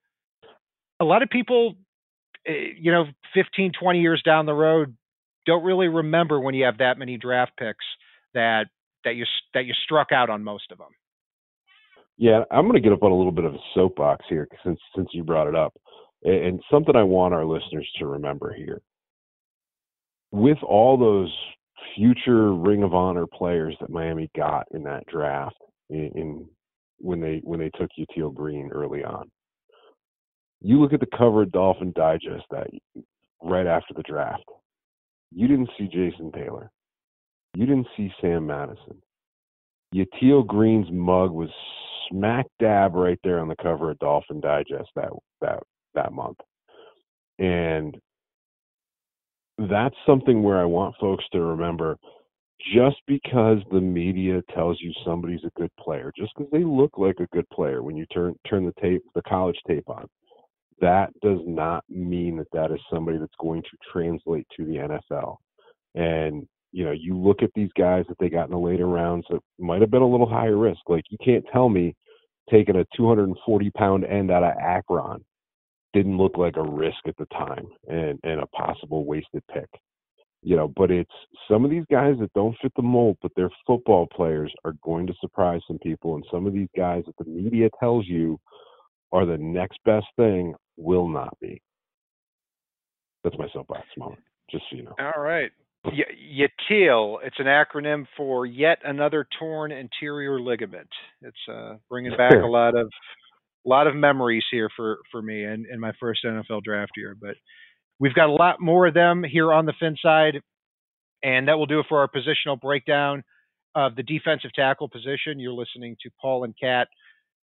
a 1.00 1.06
lot 1.06 1.24
of 1.24 1.30
people, 1.30 1.76
eh, 2.48 2.74
you 2.80 2.92
know, 2.92 3.06
15, 3.34 3.74
20 3.80 4.02
years 4.02 4.22
down 4.24 4.46
the 4.46 4.54
road, 4.54 4.96
don't 5.46 5.64
really 5.64 5.88
remember 5.88 6.40
when 6.40 6.56
you 6.56 6.66
have 6.66 6.78
that 6.78 6.98
many 6.98 7.18
draft 7.18 7.52
picks 7.58 7.86
that 8.34 8.68
that 9.04 9.16
you 9.16 9.26
that 9.54 9.66
you 9.66 9.74
struck 9.84 10.12
out 10.12 10.30
on 10.30 10.44
most 10.44 10.72
of 10.72 10.78
them. 10.78 10.90
Yeah, 12.20 12.44
I'm 12.52 12.64
going 12.64 12.74
to 12.74 12.82
get 12.82 12.92
up 12.92 13.04
on 13.04 13.14
a 13.14 13.18
little 13.18 13.32
bit 13.32 13.46
of 13.46 13.54
a 13.56 13.60
soapbox 13.74 14.26
here 14.28 14.46
since 14.66 14.78
since 14.94 15.08
you 15.14 15.24
brought 15.24 15.48
it 15.48 15.56
up, 15.56 15.74
and 16.24 16.62
something 16.70 16.94
I 16.94 17.04
want 17.04 17.34
our 17.34 17.46
listeners 17.46 17.90
to 17.98 18.08
remember 18.08 18.54
here. 18.54 18.82
With 20.32 20.58
all 20.62 20.98
those 20.98 21.34
future 21.96 22.54
Ring 22.54 22.84
of 22.84 22.94
Honor 22.94 23.26
players 23.26 23.74
that 23.80 23.90
Miami 23.90 24.30
got 24.36 24.68
in 24.72 24.84
that 24.84 25.08
draft, 25.08 25.56
in, 25.90 26.12
in 26.14 26.46
when 26.98 27.22
they 27.22 27.40
when 27.46 27.58
they 27.58 27.72
took 27.80 27.90
Yatil 27.98 28.34
Green 28.34 28.70
early 28.74 29.02
on, 29.02 29.32
you 30.62 30.82
look 30.82 30.92
at 30.92 31.00
the 31.00 31.18
cover 31.18 31.44
of 31.44 31.54
Dolphin 31.54 31.94
Digest 31.96 32.44
that 32.52 32.68
right 33.42 33.66
after 33.66 33.94
the 33.94 34.04
draft. 34.04 34.44
You 35.32 35.48
didn't 35.48 35.70
see 35.78 35.86
Jason 35.86 36.34
Taylor. 36.34 36.70
You 37.56 37.66
didn't 37.66 37.88
see 37.96 38.12
Sam 38.20 38.46
Madison. 38.46 39.02
Yatil 39.96 40.46
Green's 40.46 40.92
mug 40.92 41.32
was 41.32 41.50
smack 42.10 42.46
dab 42.60 42.96
right 42.96 43.20
there 43.24 43.40
on 43.40 43.48
the 43.48 43.56
cover 43.62 43.92
of 43.92 44.00
Dolphin 44.00 44.40
Digest 44.40 44.90
that 44.96 45.10
that 45.42 45.60
that 45.96 46.14
month. 46.14 46.38
And 47.38 47.98
that's 49.58 49.96
something 50.06 50.44
where 50.44 50.60
I 50.60 50.66
want 50.66 50.96
folks 51.00 51.26
to 51.32 51.42
remember 51.42 51.98
just 52.74 52.98
because 53.08 53.60
the 53.72 53.80
media 53.80 54.42
tells 54.54 54.78
you 54.82 54.92
somebody's 55.06 55.44
a 55.46 55.60
good 55.60 55.72
player, 55.80 56.12
just 56.18 56.34
because 56.36 56.52
they 56.52 56.64
look 56.64 56.98
like 56.98 57.20
a 57.20 57.28
good 57.28 57.50
player 57.50 57.82
when 57.82 57.96
you 57.96 58.06
turn 58.08 58.36
turn 58.48 58.66
the 58.66 58.74
tape 58.82 59.02
the 59.16 59.22
college 59.24 59.58
tape 59.68 59.90
on, 59.90 60.08
that 60.82 61.10
does 61.22 61.40
not 61.46 61.84
mean 61.90 62.38
that 62.38 62.52
that 62.52 62.72
is 62.72 62.80
somebody 62.92 63.18
that's 63.18 63.32
going 63.40 63.62
to 63.62 63.92
translate 63.92 64.48
to 64.56 64.66
the 64.66 65.00
NFL. 65.14 65.38
And 65.96 66.48
you 66.72 66.86
know, 66.86 66.92
you 66.92 67.18
look 67.18 67.42
at 67.42 67.52
these 67.56 67.72
guys 67.78 68.06
that 68.10 68.18
they 68.20 68.30
got 68.30 68.46
in 68.46 68.52
the 68.52 68.58
later 68.58 68.88
rounds 68.88 69.26
that 69.30 69.40
might 69.58 69.82
have 69.82 69.92
been 69.92 70.02
a 70.02 70.08
little 70.10 70.30
higher 70.30 70.58
risk. 70.58 70.82
Like 70.88 71.04
you 71.10 71.18
can't 71.24 71.46
tell 71.52 71.70
me 71.70 71.96
taking 72.50 72.76
a 72.76 72.86
240 72.96 73.70
pound 73.72 74.06
end 74.06 74.32
out 74.32 74.44
of 74.44 74.54
Akron 74.60 75.24
didn't 75.94 76.18
look 76.18 76.38
like 76.38 76.56
a 76.58 76.62
risk 76.62 77.00
at 77.08 77.18
the 77.18 77.26
time 77.28 77.68
and 77.88 78.20
and 78.24 78.42
a 78.42 78.48
possible 78.48 79.06
wasted 79.06 79.44
pick. 79.52 79.70
You 80.42 80.56
know, 80.56 80.72
but 80.78 80.90
it's 80.90 81.12
some 81.52 81.66
of 81.66 81.72
these 81.72 81.84
guys 81.92 82.16
that 82.20 82.32
don't 82.34 82.56
fit 82.62 82.72
the 82.76 82.82
mold, 82.82 83.18
but 83.22 83.32
they're 83.36 83.50
football 83.68 84.08
players 84.08 84.54
are 84.64 84.74
going 84.84 85.06
to 85.08 85.14
surprise 85.20 85.62
some 85.68 85.80
people. 85.80 86.16
And 86.16 86.24
some 86.32 86.48
of 86.48 86.54
these 86.54 86.70
guys 86.78 87.04
that 87.08 87.18
the 87.18 87.30
media 87.30 87.70
tells 87.78 88.08
you 88.08 88.40
are 89.12 89.26
the 89.26 89.38
next 89.38 89.80
best 89.84 90.06
thing 90.16 90.54
will 90.78 91.10
not 91.10 91.38
be. 91.42 91.62
That's 93.24 93.38
my 93.38 93.48
soapbox 93.52 93.86
moment, 93.98 94.22
just 94.50 94.64
so 94.70 94.78
you 94.78 94.84
know. 94.84 94.96
All 94.98 95.22
right. 95.22 95.52
Y- 95.86 96.48
YATIL, 96.72 97.20
it's 97.24 97.40
an 97.40 97.46
acronym 97.46 98.06
for 98.18 98.46
yet 98.46 98.80
another 98.84 99.26
torn 99.40 99.72
anterior 99.72 100.40
ligament. 100.40 100.90
It's 101.22 101.38
uh, 101.52 101.76
bringing 101.90 102.16
back 102.18 102.34
a 102.34 102.48
lot 102.48 102.76
of 102.76 102.92
a 103.66 103.70
lot 103.70 103.88
of 103.88 103.96
memories 103.96 104.44
here 104.52 104.70
for 104.76 105.00
for 105.12 105.22
me 105.22 105.44
in, 105.44 105.66
in 105.72 105.80
my 105.80 105.92
first 106.00 106.26
NFL 106.26 106.64
draft 106.64 106.92
year. 106.98 107.16
But 107.20 107.36
we've 108.00 108.14
got 108.14 108.30
a 108.30 108.34
lot 108.34 108.62
more 108.62 108.88
of 108.88 108.94
them 108.94 109.24
here 109.24 109.54
on 109.54 109.66
the 109.66 109.74
fin 109.80 109.96
side, 110.02 110.42
and 111.24 111.48
that 111.48 111.58
will 111.58 111.66
do 111.66 111.80
it 111.80 111.86
for 111.90 112.00
our 112.00 112.10
positional 112.10 112.60
breakdown 112.60 113.24
of 113.76 113.96
the 113.96 114.04
defensive 114.04 114.52
tackle 114.54 114.90
position. 114.90 115.40
You're 115.40 115.54
listening 115.54 115.96
to 116.04 116.10
Paul 116.22 116.44
and 116.44 116.54
Cat. 116.60 116.88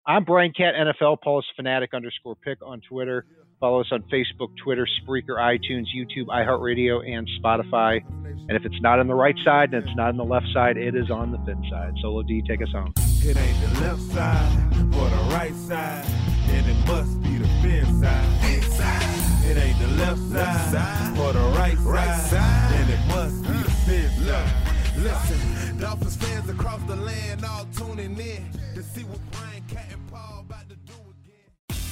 I'm 0.09 0.23
Brian 0.23 0.53
Cat 0.53 0.75
NFL. 0.75 1.21
Paul 1.21 1.41
is 1.41 1.45
fanatic 1.57 1.93
underscore 1.93 2.37
pick 2.37 2.59
on 2.65 2.81
Twitter. 2.89 3.27
Follow 3.59 3.81
us 3.81 3.89
on 3.91 4.05
Facebook, 4.05 4.51
Twitter, 4.63 4.87
Spreaker, 5.03 5.37
iTunes, 5.39 5.87
YouTube, 5.97 6.27
iHeartRadio, 6.27 7.05
and 7.05 7.29
Spotify. 7.43 7.99
And 8.49 8.53
if 8.53 8.65
it's 8.65 8.81
not 8.81 9.01
on 9.01 9.09
the 9.09 9.15
right 9.15 9.35
side 9.45 9.75
and 9.75 9.83
it's 9.85 9.97
not 9.97 10.11
on 10.11 10.17
the 10.17 10.25
left 10.25 10.47
side, 10.55 10.77
it 10.77 10.95
is 10.95 11.11
on 11.11 11.33
the 11.33 11.39
thin 11.39 11.61
side. 11.69 11.95
Solo 12.01 12.23
D, 12.23 12.41
take 12.47 12.63
us 12.63 12.71
home. 12.71 12.93
It 12.99 13.37
ain't 13.37 13.75
the 13.75 13.81
left 13.81 14.03
side 14.03 14.77
or 14.95 15.09
the 15.11 15.35
right 15.35 15.55
side, 15.55 16.05
then 16.47 16.69
it 16.69 16.87
must 16.87 17.21
be 17.23 17.39
the 17.39 17.49
fin 17.61 18.01
side. 18.01 18.37
It 19.49 19.57
ain't 19.57 19.79
the 19.79 19.89
left 20.05 20.19
side 20.19 21.19
or 21.19 21.33
the 21.33 21.59
right 21.59 21.79
right 21.79 22.21
side, 22.21 22.56